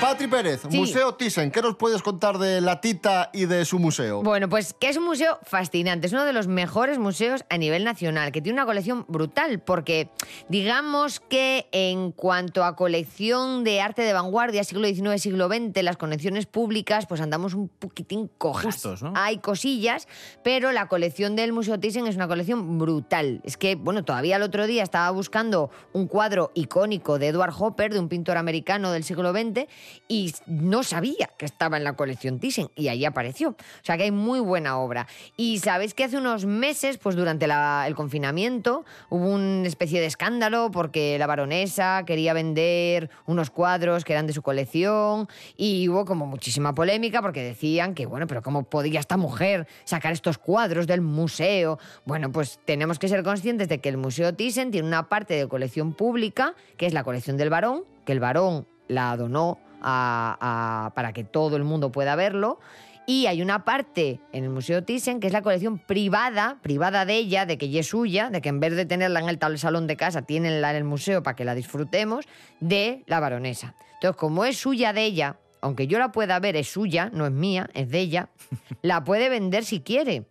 Patri 0.00 0.28
Pérez, 0.28 0.60
Sí. 0.70 0.78
Museo 0.78 1.16
Thyssen, 1.16 1.50
¿qué 1.50 1.60
nos 1.60 1.74
puedes 1.74 2.02
contar 2.02 2.38
de 2.38 2.60
la 2.60 2.80
Tita 2.80 3.30
y 3.32 3.46
de 3.46 3.64
su 3.64 3.80
museo? 3.80 4.22
Bueno, 4.22 4.48
pues 4.48 4.72
que 4.72 4.88
es 4.88 4.96
un 4.96 5.04
museo 5.04 5.40
fascinante, 5.42 6.06
es 6.06 6.12
uno 6.12 6.24
de 6.24 6.32
los 6.32 6.46
mejores 6.46 6.98
museos 7.00 7.44
a 7.50 7.58
nivel 7.58 7.82
nacional, 7.82 8.30
que 8.30 8.40
tiene 8.40 8.54
una 8.58 8.64
colección 8.64 9.04
brutal, 9.08 9.58
porque 9.58 10.08
digamos 10.48 11.18
que 11.18 11.66
en 11.72 12.12
cuanto 12.12 12.62
a 12.62 12.76
colección 12.76 13.64
de 13.64 13.80
arte 13.80 14.02
de 14.02 14.12
vanguardia, 14.12 14.62
siglo 14.62 14.86
XIX, 14.86 15.20
siglo 15.20 15.48
XX, 15.48 15.82
las 15.82 15.96
colecciones 15.96 16.46
públicas, 16.46 17.06
pues 17.06 17.20
andamos 17.20 17.54
un 17.54 17.68
poquitín 17.68 18.30
cojas. 18.38 18.66
Justos, 18.66 19.02
¿no? 19.02 19.12
Hay 19.16 19.38
cosillas, 19.38 20.06
pero 20.44 20.70
la 20.70 20.86
colección 20.86 21.34
del 21.34 21.52
Museo 21.52 21.80
Thyssen 21.80 22.06
es 22.06 22.14
una 22.14 22.28
colección 22.28 22.78
brutal. 22.78 23.40
Es 23.42 23.56
que, 23.56 23.74
bueno, 23.74 24.04
todavía 24.04 24.36
el 24.36 24.42
otro 24.42 24.68
día 24.68 24.84
estaba 24.84 25.10
buscando 25.10 25.70
un 25.92 26.06
cuadro 26.06 26.52
icónico 26.54 27.18
de 27.18 27.26
Edward 27.28 27.52
Hopper, 27.58 27.92
de 27.92 27.98
un 27.98 28.08
pintor 28.08 28.36
americano 28.36 28.92
del 28.92 29.02
siglo 29.02 29.32
XX, 29.32 29.66
y 30.08 30.34
no 30.46 30.82
sabía 30.82 31.30
que 31.36 31.44
estaba 31.44 31.76
en 31.76 31.84
la 31.84 31.94
colección 31.94 32.38
Thyssen 32.38 32.70
y 32.74 32.88
ahí 32.88 33.04
apareció. 33.04 33.50
O 33.50 33.56
sea 33.82 33.96
que 33.96 34.04
hay 34.04 34.10
muy 34.10 34.40
buena 34.40 34.78
obra. 34.78 35.06
Y 35.36 35.58
sabéis 35.58 35.94
que 35.94 36.04
hace 36.04 36.16
unos 36.16 36.44
meses, 36.44 36.98
pues 36.98 37.16
durante 37.16 37.46
el 37.46 37.94
confinamiento, 37.94 38.84
hubo 39.10 39.26
una 39.26 39.66
especie 39.66 40.00
de 40.00 40.06
escándalo 40.06 40.70
porque 40.70 41.18
la 41.18 41.26
baronesa 41.26 42.02
quería 42.06 42.32
vender 42.32 43.10
unos 43.26 43.50
cuadros 43.50 44.04
que 44.04 44.12
eran 44.12 44.26
de 44.26 44.32
su 44.32 44.42
colección 44.42 45.28
y 45.56 45.88
hubo 45.88 46.04
como 46.04 46.26
muchísima 46.26 46.74
polémica 46.74 47.22
porque 47.22 47.42
decían 47.42 47.94
que, 47.94 48.06
bueno, 48.06 48.26
pero 48.26 48.42
¿cómo 48.42 48.64
podía 48.64 49.00
esta 49.00 49.16
mujer 49.16 49.66
sacar 49.84 50.12
estos 50.12 50.38
cuadros 50.38 50.86
del 50.86 51.00
museo? 51.00 51.78
Bueno, 52.04 52.32
pues 52.32 52.60
tenemos 52.64 52.98
que 52.98 53.08
ser 53.08 53.22
conscientes 53.22 53.68
de 53.68 53.80
que 53.80 53.88
el 53.88 53.96
Museo 53.96 54.34
Thyssen 54.34 54.70
tiene 54.70 54.86
una 54.86 55.08
parte 55.08 55.34
de 55.34 55.48
colección 55.48 55.92
pública, 55.94 56.54
que 56.76 56.86
es 56.86 56.92
la 56.92 57.04
colección 57.04 57.36
del 57.36 57.50
varón, 57.50 57.84
que 58.04 58.12
el 58.12 58.20
varón 58.20 58.66
la 58.88 59.16
donó 59.16 59.58
a- 59.82 60.86
a- 60.86 60.94
para 60.94 61.12
que 61.12 61.24
todo 61.24 61.56
el 61.56 61.64
mundo 61.64 61.90
pueda 61.92 62.16
verlo. 62.16 62.58
Y 63.06 63.24
hay 63.26 63.40
una 63.40 63.64
parte 63.64 64.20
en 64.32 64.44
el 64.44 64.50
Museo 64.50 64.84
Thyssen 64.84 65.18
que 65.18 65.28
es 65.28 65.32
la 65.32 65.40
colección 65.40 65.78
privada, 65.78 66.58
privada 66.60 67.06
de 67.06 67.14
ella, 67.16 67.46
de 67.46 67.56
que 67.56 67.70
ya 67.70 67.80
es 67.80 67.86
suya, 67.86 68.28
de 68.28 68.42
que 68.42 68.50
en 68.50 68.60
vez 68.60 68.76
de 68.76 68.84
tenerla 68.84 69.20
en 69.20 69.28
el 69.30 69.58
salón 69.58 69.86
de 69.86 69.96
casa, 69.96 70.22
tienenla 70.22 70.70
en 70.72 70.76
el 70.76 70.84
museo 70.84 71.22
para 71.22 71.34
que 71.34 71.46
la 71.46 71.54
disfrutemos, 71.54 72.26
de 72.60 73.04
la 73.06 73.18
baronesa. 73.18 73.74
Entonces, 73.94 74.16
como 74.18 74.44
es 74.44 74.58
suya 74.58 74.92
de 74.92 75.04
ella, 75.04 75.36
aunque 75.62 75.86
yo 75.86 75.98
la 75.98 76.12
pueda 76.12 76.38
ver, 76.38 76.54
es 76.56 76.68
suya, 76.70 77.08
no 77.10 77.24
es 77.24 77.32
mía, 77.32 77.70
es 77.72 77.88
de 77.88 77.98
ella, 77.98 78.28
la 78.82 79.02
puede 79.04 79.30
vender 79.30 79.64
si 79.64 79.80
quiere. 79.80 80.26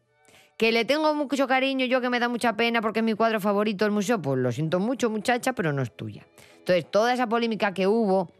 Que 0.55 0.71
le 0.71 0.85
tengo 0.85 1.13
mucho 1.15 1.47
cariño, 1.47 1.85
yo 1.87 1.99
que 1.99 2.09
me 2.11 2.19
da 2.19 2.29
mucha 2.29 2.53
pena 2.55 2.81
porque 2.81 2.99
es 2.99 3.05
mi 3.05 3.13
cuadro 3.15 3.39
favorito 3.41 3.85
del 3.85 3.91
museo, 3.91 4.21
pues 4.21 4.37
lo 4.39 4.51
siento 4.51 4.79
mucho, 4.79 5.09
muchacha, 5.09 5.53
pero 5.53 5.73
no 5.73 5.81
es 5.81 5.91
tuya. 5.95 6.27
Entonces, 6.59 6.85
toda 6.91 7.11
esa 7.13 7.27
polémica 7.27 7.73
que 7.73 7.87
hubo, 7.87 8.31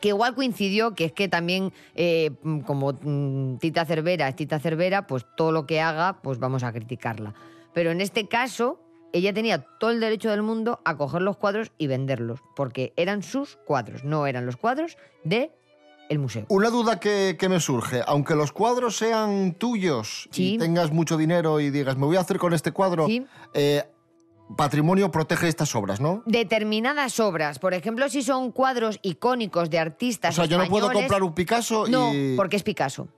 que 0.00 0.08
igual 0.08 0.34
coincidió, 0.34 0.94
que 0.94 1.06
es 1.06 1.12
que 1.12 1.28
también, 1.28 1.72
eh, 1.94 2.30
mm, 2.42 2.60
como 2.60 2.92
mm, 2.92 3.58
Tita 3.58 3.84
Cervera 3.84 4.28
es 4.28 4.36
Tita 4.36 4.58
Cervera, 4.58 5.06
pues 5.06 5.26
todo 5.36 5.52
lo 5.52 5.66
que 5.66 5.80
haga, 5.80 6.20
pues 6.22 6.38
vamos 6.38 6.62
a 6.62 6.72
criticarla. 6.72 7.34
Pero 7.74 7.90
en 7.90 8.00
este 8.00 8.28
caso, 8.28 8.80
ella 9.12 9.32
tenía 9.32 9.64
todo 9.78 9.90
el 9.90 10.00
derecho 10.00 10.30
del 10.30 10.42
mundo 10.42 10.80
a 10.84 10.96
coger 10.96 11.22
los 11.22 11.36
cuadros 11.36 11.72
y 11.78 11.86
venderlos, 11.86 12.40
porque 12.56 12.92
eran 12.96 13.22
sus 13.22 13.56
cuadros, 13.56 14.04
no 14.04 14.26
eran 14.26 14.46
los 14.46 14.56
cuadros 14.56 14.96
de 15.24 15.52
el 16.08 16.18
museo. 16.18 16.46
Una 16.48 16.70
duda 16.70 16.98
que, 17.00 17.36
que 17.38 17.48
me 17.48 17.60
surge, 17.60 18.02
aunque 18.06 18.34
los 18.34 18.52
cuadros 18.52 18.96
sean 18.96 19.54
tuyos 19.54 20.28
y 20.34 20.58
tengas 20.58 20.90
mucho 20.90 21.16
dinero 21.16 21.60
y 21.60 21.70
digas, 21.70 21.96
me 21.96 22.06
voy 22.06 22.16
a 22.16 22.20
hacer 22.20 22.38
con 22.38 22.54
este 22.54 22.72
cuadro, 22.72 23.06
eh, 23.54 23.84
patrimonio 24.56 25.10
protege 25.10 25.48
estas 25.48 25.74
obras, 25.74 26.00
¿no? 26.00 26.22
Determinadas 26.26 27.20
obras, 27.20 27.58
por 27.58 27.74
ejemplo, 27.74 28.08
si 28.08 28.22
son 28.22 28.52
cuadros 28.52 28.98
icónicos 29.02 29.70
de 29.70 29.78
artistas 29.78 30.34
O 30.34 30.36
sea, 30.36 30.46
yo 30.46 30.58
no 30.58 30.66
puedo 30.66 30.90
comprar 30.92 31.22
un 31.22 31.34
Picasso 31.34 31.86
No, 31.88 32.12
porque 32.36 32.56
es 32.56 32.62
Picasso. 32.62 33.08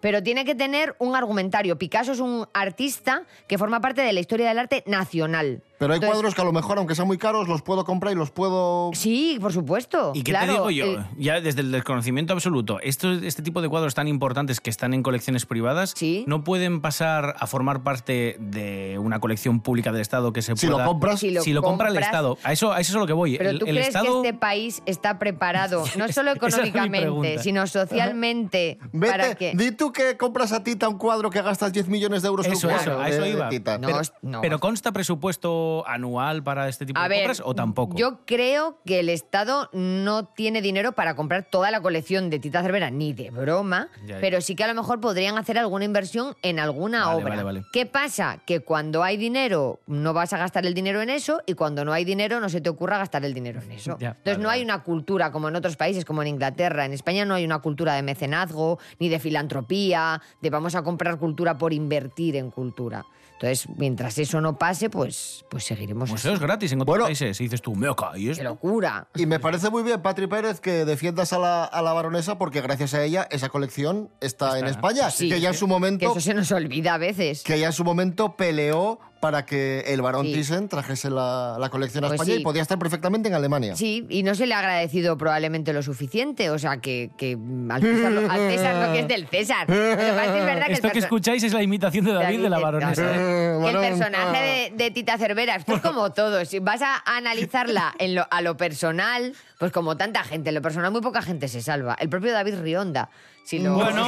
Pero 0.00 0.22
tiene 0.22 0.44
que 0.44 0.54
tener 0.54 0.94
un 0.98 1.16
argumentario. 1.16 1.78
Picasso 1.78 2.12
es 2.12 2.20
un 2.20 2.46
artista 2.52 3.22
que 3.48 3.56
forma 3.56 3.80
parte 3.80 4.02
de 4.02 4.12
la 4.12 4.20
historia 4.20 4.48
del 4.48 4.58
arte 4.58 4.84
nacional. 4.86 5.62
Pero 5.78 5.92
hay 5.92 5.96
Entonces- 5.96 6.14
cuadros 6.14 6.34
que 6.34 6.40
a 6.40 6.44
lo 6.44 6.52
mejor, 6.52 6.78
aunque 6.78 6.94
sean 6.94 7.06
muy 7.08 7.18
caros, 7.18 7.48
los 7.48 7.62
puedo 7.62 7.84
comprar 7.84 8.12
y 8.12 8.16
los 8.16 8.30
puedo... 8.30 8.90
Sí, 8.94 9.38
por 9.40 9.52
supuesto. 9.52 10.12
¿Y 10.14 10.22
qué 10.22 10.30
claro, 10.32 10.46
te 10.46 10.52
digo 10.52 10.70
yo? 10.70 10.84
el- 10.84 11.04
Ya 11.18 11.40
desde 11.40 11.60
el 11.62 11.72
desconocimiento 11.72 12.32
absoluto, 12.32 12.78
estos, 12.80 13.22
este 13.22 13.42
tipo 13.42 13.60
de 13.60 13.68
cuadros 13.68 13.94
tan 13.94 14.06
importantes 14.08 14.60
que 14.60 14.70
están 14.70 14.94
en 14.94 15.02
colecciones 15.02 15.46
privadas 15.46 15.94
no 16.26 16.44
pueden 16.44 16.80
pasar 16.80 17.34
a 17.38 17.46
formar 17.46 17.82
parte 17.82 18.36
de 18.38 18.98
una 19.00 19.18
colección 19.20 19.60
pública 19.60 19.90
del 19.92 20.00
Estado 20.00 20.32
que 20.32 20.42
se 20.42 20.56
Si 20.56 20.66
lo 20.66 20.74
pueda... 20.74 20.86
compras. 20.86 21.20
Si 21.20 21.30
lo 21.30 21.42
Si 21.42 21.52
lo 21.52 21.62
compra 21.62 21.88
el 21.88 21.94
compras. 21.94 22.08
Estado. 22.08 22.38
A 22.44 22.52
eso, 22.52 22.72
a 22.72 22.80
eso 22.80 22.92
es 22.92 22.96
a 22.96 23.00
lo 23.00 23.06
que 23.06 23.12
voy. 23.12 23.36
Pero 23.36 23.50
el, 23.50 23.58
tú 23.58 23.66
el 23.66 23.72
crees 23.72 23.88
Estado... 23.88 24.22
que 24.22 24.28
este 24.28 24.38
país 24.38 24.82
está 24.86 25.18
preparado, 25.18 25.84
no 25.98 26.08
solo 26.08 26.30
es 26.30 26.36
económicamente, 26.36 27.38
sino 27.40 27.66
socialmente, 27.66 28.78
Vete, 28.92 29.12
para 29.12 29.34
que... 29.34 29.52
di 29.54 29.72
tú 29.72 29.92
que 29.92 30.16
compras 30.16 30.52
a 30.52 30.62
Tita 30.62 30.88
un 30.88 30.98
cuadro 30.98 31.30
que 31.30 31.42
gastas 31.42 31.72
10 31.72 31.88
millones 31.88 32.22
de 32.22 32.28
euros 32.28 32.46
en 32.46 32.52
Eso, 32.52 32.68
un 32.68 32.74
eso, 32.74 33.00
a 33.00 33.08
eso 33.08 33.22
de 33.22 33.30
iba. 33.30 33.48
Tita. 33.48 33.78
pero, 33.80 34.00
no. 34.22 34.40
pero 34.40 34.60
consta 34.60 34.92
presupuesto 34.92 35.63
anual 35.86 36.42
para 36.42 36.68
este 36.68 36.86
tipo 36.86 36.98
A 36.98 37.04
de 37.04 37.08
ver, 37.10 37.18
compras 37.20 37.42
o 37.44 37.54
tampoco? 37.54 37.96
Yo 37.96 38.20
creo 38.26 38.78
que 38.84 39.00
el 39.00 39.08
Estado 39.08 39.68
no 39.72 40.24
tiene 40.26 40.62
dinero 40.62 40.92
para 40.92 41.16
comprar 41.16 41.44
toda 41.44 41.70
la 41.70 41.80
colección 41.80 42.30
de 42.30 42.38
Tita 42.38 42.62
Cervera, 42.62 42.90
ni 42.90 43.12
de 43.12 43.30
broma, 43.30 43.88
Ya, 44.06 44.14
ya. 44.16 44.20
pero 44.20 44.40
sí 44.40 44.54
que 44.56 44.64
a 44.64 44.68
lo 44.68 44.74
mejor 44.74 45.00
podrían 45.00 45.38
hacer 45.38 45.58
alguna 45.58 45.84
inversión 45.84 46.36
en 46.42 46.58
alguna 46.60 47.06
Vale, 47.06 47.16
obra. 47.22 47.28
vale, 47.30 47.42
vale. 47.42 47.62
¿Qué 47.72 47.86
pasa? 47.86 48.38
Que 48.46 48.60
cuando 48.60 49.02
hay 49.02 49.16
dinero 49.16 49.80
no 49.86 50.12
vas 50.12 50.32
a 50.32 50.38
gastar 50.38 50.66
el 50.66 50.74
dinero 50.74 51.02
en 51.02 51.10
eso 51.10 51.40
y 51.46 51.54
cuando 51.54 51.84
no 51.84 51.92
hay 51.92 52.04
dinero 52.04 52.40
no 52.40 52.48
se 52.48 52.60
te 52.60 52.68
ocurra 52.70 52.98
gastar 52.98 53.24
el 53.24 53.34
dinero 53.34 53.60
en 53.62 53.72
eso. 53.72 53.96
Ya, 54.04 54.10
Entonces 54.18 54.38
no 54.42 54.50
hay 54.50 54.62
una 54.62 54.82
cultura 54.82 55.30
como 55.32 55.48
en 55.48 55.56
otros 55.56 55.76
países, 55.76 56.04
como 56.04 56.22
en 56.22 56.28
Inglaterra. 56.28 56.84
En 56.84 56.92
España 56.92 57.24
no 57.24 57.34
hay 57.34 57.44
una 57.44 57.60
cultura 57.60 57.94
de 57.94 58.02
mecenazgo, 58.02 58.78
ni 58.98 59.08
de 59.08 59.18
filantropía, 59.18 60.20
de 60.42 60.50
vamos 60.50 60.74
a 60.74 60.82
comprar 60.82 61.18
cultura 61.18 61.56
por 61.56 61.72
invertir 61.72 62.36
en 62.36 62.50
cultura. 62.50 63.04
Entonces, 63.34 63.68
mientras 63.76 64.16
eso 64.18 64.40
no 64.40 64.58
pase, 64.58 64.88
pues, 64.90 65.44
pues 65.50 65.64
seguiremos 65.64 66.04
así. 66.04 66.12
Museos 66.12 66.40
gratis 66.40 66.72
en 66.72 66.80
otros 66.80 66.98
países. 66.98 67.40
Y 67.40 67.44
dices 67.44 67.60
tú, 67.60 67.74
me 67.74 67.88
¿y 68.16 68.28
esto? 68.30 68.40
¡Qué 68.42 68.44
locura! 68.44 69.08
Y 69.14 69.26
me 69.26 69.40
parece 69.40 69.70
muy 69.70 69.82
bien, 69.82 70.00
Patri 70.02 70.26
Pérez, 70.26 70.60
que 70.60 70.84
defiendas 70.84 71.32
a 71.32 71.38
la, 71.38 71.64
a 71.64 71.82
la 71.82 71.92
baronesa 71.92 72.38
porque 72.38 72.60
gracias 72.60 72.94
a 72.94 73.02
ella 73.02 73.26
esa 73.30 73.48
colección 73.48 74.10
está, 74.20 74.58
en 74.58 74.66
España. 74.66 75.10
Sí, 75.10 75.28
que 75.28 75.40
ya 75.40 75.48
en 75.50 75.54
su 75.54 75.66
Que 75.66 75.70
momento... 75.70 76.10
eso 76.12 76.20
se 76.20 76.34
nos 76.34 76.50
olvida 76.52 76.94
a 76.94 76.98
veces. 76.98 77.42
que 77.42 77.56
ella 77.56 77.66
en 77.66 77.72
su 77.72 77.84
momento 77.84 78.36
peleó 78.36 79.00
para 79.24 79.46
que 79.46 79.80
el 79.86 80.02
barón 80.02 80.26
Sí. 80.26 80.34
Thyssen 80.34 80.68
trajese 80.68 81.08
la, 81.08 81.56
la 81.58 81.70
colección 81.70 82.04
a 82.04 82.08
Pues 82.08 82.20
España 82.20 82.34
sí. 82.34 82.40
y 82.42 82.44
podía 82.44 82.60
estar 82.60 82.78
perfectamente 82.78 83.30
en 83.30 83.34
Alemania. 83.34 83.74
Sí, 83.74 84.06
y 84.10 84.22
no 84.22 84.34
se 84.34 84.46
le 84.46 84.52
ha 84.52 84.58
agradecido 84.58 85.16
probablemente 85.16 85.72
lo 85.72 85.82
suficiente. 85.82 86.50
O 86.50 86.58
sea, 86.58 86.76
que, 86.76 87.10
que 87.16 87.38
al, 87.70 87.80
César 87.80 88.12
lo, 88.12 88.30
al 88.30 88.50
César 88.50 88.86
lo 88.86 88.92
que 88.92 89.00
es 89.00 89.08
del 89.08 89.26
César. 89.28 89.70
Es 89.70 89.96
verdad 89.96 90.66
que 90.66 90.66
el 90.66 90.72
Esto 90.72 90.90
que 90.90 90.98
escucháis 90.98 91.42
es 91.42 91.54
la 91.54 91.62
imitación 91.62 92.04
de 92.04 92.12
David 92.12 92.42
de 92.42 92.50
la 92.50 92.58
baronesa. 92.58 93.02
¿eh? 93.02 93.58
que 93.62 93.70
el 93.70 93.76
personaje 93.78 94.70
de, 94.76 94.84
de 94.84 94.90
Tita 94.90 95.16
Cervera, 95.16 95.56
esto 95.56 95.76
es 95.76 95.80
como 95.80 96.12
todo. 96.12 96.44
Si 96.44 96.58
vas 96.58 96.82
a 96.82 97.02
analizarla 97.06 97.94
en 97.98 98.16
lo- 98.16 98.26
a 98.30 98.42
lo 98.42 98.58
personal, 98.58 99.32
pues 99.58 99.72
como 99.72 99.96
tanta 99.96 100.22
gente, 100.24 100.50
en 100.50 100.54
lo 100.56 100.60
personal 100.62 100.92
muy 100.92 101.00
poca 101.00 101.22
gente 101.22 101.48
se 101.48 101.62
salva. 101.62 101.96
El 101.98 102.10
propio 102.10 102.32
David 102.32 102.56
Rionda. 102.60 103.08
Si 103.46 103.58
lo, 103.58 103.74
Bueno. 103.76 104.06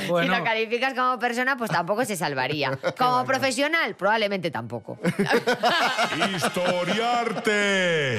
si 0.00 0.06
Bueno. 0.08 0.38
lo 0.38 0.42
calificas 0.44 0.94
como 0.94 1.18
persona, 1.18 1.56
pues 1.58 1.70
tampoco 1.70 2.04
se 2.06 2.16
salvaría. 2.16 2.78
Como 2.98 3.26
profesional, 3.26 3.94
probablemente 3.94 4.50
tampoco. 4.50 4.98
Historiarte. 6.34 8.18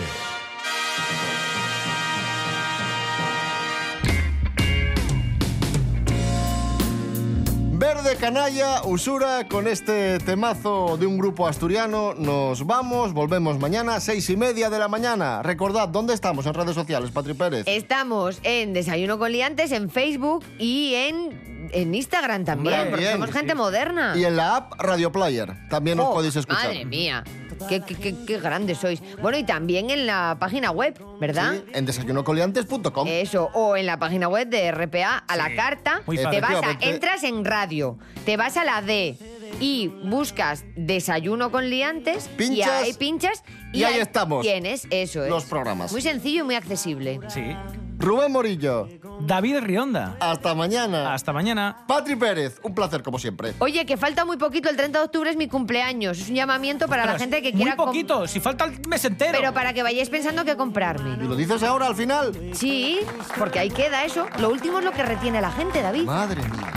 Verde 7.93 8.15
Canalla, 8.15 8.83
Usura, 8.85 9.47
con 9.49 9.67
este 9.67 10.17
temazo 10.19 10.95
de 10.97 11.05
un 11.05 11.17
grupo 11.17 11.45
asturiano. 11.45 12.13
Nos 12.13 12.65
vamos, 12.65 13.11
volvemos 13.11 13.59
mañana, 13.59 13.99
seis 13.99 14.29
y 14.29 14.37
media 14.37 14.69
de 14.69 14.79
la 14.79 14.87
mañana. 14.87 15.43
Recordad, 15.43 15.89
¿dónde 15.89 16.13
estamos 16.13 16.45
en 16.45 16.53
redes 16.53 16.73
sociales, 16.73 17.11
Patri 17.11 17.33
Pérez? 17.33 17.65
Estamos 17.67 18.39
en 18.43 18.71
Desayuno 18.73 19.19
con 19.19 19.31
Liantes, 19.33 19.73
en 19.73 19.89
Facebook 19.89 20.45
y 20.57 20.93
en, 20.95 21.69
en 21.73 21.93
Instagram 21.93 22.45
también, 22.45 22.75
Hombre, 22.75 22.89
porque 22.91 23.03
bien, 23.05 23.13
somos 23.15 23.29
sí. 23.29 23.37
gente 23.37 23.55
moderna. 23.55 24.13
Y 24.15 24.23
en 24.23 24.37
la 24.37 24.55
app 24.55 24.73
Radio 24.79 25.11
Player, 25.11 25.53
también 25.69 25.99
os 25.99 26.05
Oh, 26.09 26.13
podéis 26.13 26.35
escuchar. 26.37 26.67
Madre 26.67 26.85
mía, 26.85 27.25
qué, 27.69 27.81
qué, 27.81 27.95
qué- 27.95 28.15
qué 28.25 28.39
grandes 28.39 28.77
sois. 28.77 29.01
Bueno, 29.21 29.37
y 29.37 29.43
también 29.43 29.89
en 29.89 30.05
la 30.07 30.37
página 30.39 30.71
web, 30.71 30.99
¿verdad? 31.19 31.53
Sí, 31.53 31.63
en 31.73 31.85
desayunocoliantes.com. 31.85 33.07
Eso, 33.07 33.49
o 33.53 33.75
en 33.75 33.85
la 33.85 33.97
página 33.99 34.27
web 34.27 34.47
de 34.47 34.71
RPA 34.71 35.17
a 35.27 35.35
la 35.37 35.53
carta, 35.55 36.01
Muy 36.05 36.17
te 36.17 36.23
fácil. 36.23 36.41
vas 36.41 36.63
a, 36.63 36.77
entras 36.81 37.23
en 37.23 37.43
radio, 37.45 37.97
te 38.25 38.37
vas 38.37 38.57
a 38.57 38.63
la 38.65 38.81
D 38.81 39.17
y 39.59 39.87
buscas 40.05 40.63
desayuno 40.75 41.51
con 41.51 41.69
liantes 41.69 42.29
y 42.33 42.37
Pinchas, 42.37 42.69
ahí 42.83 42.93
pinchas 42.93 43.43
y 43.73 43.83
ahí 43.83 43.99
estamos. 43.99 44.41
Tienes, 44.41 44.87
eso 44.89 45.23
es. 45.23 45.29
Los 45.29 45.45
programas. 45.45 45.91
Muy 45.91 46.01
sencillo 46.01 46.41
y 46.41 46.43
muy 46.43 46.55
accesible. 46.55 47.19
Sí. 47.27 47.55
Rubén 48.01 48.31
Morillo. 48.31 48.87
David 49.21 49.59
Rionda. 49.61 50.17
Hasta 50.19 50.55
mañana. 50.55 51.13
Hasta 51.13 51.31
mañana. 51.31 51.83
Patri 51.87 52.15
Pérez, 52.15 52.59
un 52.63 52.73
placer 52.73 53.03
como 53.03 53.19
siempre. 53.19 53.53
Oye, 53.59 53.85
que 53.85 53.95
falta 53.95 54.25
muy 54.25 54.37
poquito, 54.37 54.69
el 54.69 54.75
30 54.75 54.97
de 54.99 55.05
octubre 55.05 55.29
es 55.29 55.37
mi 55.37 55.47
cumpleaños. 55.47 56.19
Es 56.19 56.29
un 56.29 56.35
llamamiento 56.35 56.87
para 56.87 57.05
la 57.05 57.19
gente 57.19 57.41
que 57.43 57.51
muy 57.51 57.61
quiera... 57.61 57.75
com- 57.75 57.85
poquito, 57.85 58.27
si 58.27 58.39
falta 58.39 58.65
el 58.65 58.79
mes 58.87 59.05
entero. 59.05 59.37
Pero 59.39 59.53
para 59.53 59.73
que 59.73 59.83
vayáis 59.83 60.09
pensando 60.09 60.43
qué 60.43 60.55
comprarme. 60.57 61.23
¿Y 61.23 61.27
lo 61.27 61.35
dices 61.35 61.61
ahora 61.61 61.85
al 61.87 61.95
final? 61.95 62.31
Sí, 62.53 62.99
porque 63.37 63.59
ahí 63.59 63.69
queda 63.69 64.03
eso. 64.03 64.25
Lo 64.39 64.49
último 64.49 64.79
es 64.79 64.85
lo 64.85 64.91
que 64.91 65.03
retiene 65.03 65.39
la 65.39 65.51
gente, 65.51 65.81
David. 65.83 66.03
Madre 66.05 66.41
mía. 66.41 66.73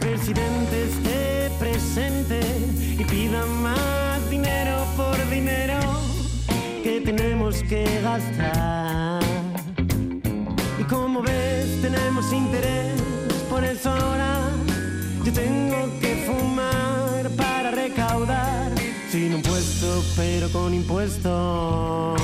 Presidente 0.00 0.84
esté 0.84 1.50
presente 1.60 2.40
y 2.98 3.04
pida 3.04 3.46
más 3.46 4.28
dinero 4.28 4.84
por 4.96 5.16
dinero 5.30 5.78
que 6.82 7.00
tenemos 7.04 7.62
que 7.62 7.84
gastar. 8.02 9.27
Interés, 12.32 13.00
por 13.48 13.62
eso 13.64 13.90
ahora 13.90 14.50
yo 15.24 15.32
tengo 15.32 15.88
que 16.00 16.26
fumar 16.26 17.30
para 17.36 17.70
recaudar. 17.70 18.74
Sin 19.10 19.34
impuesto, 19.34 20.02
pero 20.16 20.50
con 20.50 20.74
impuestos. 20.74 22.20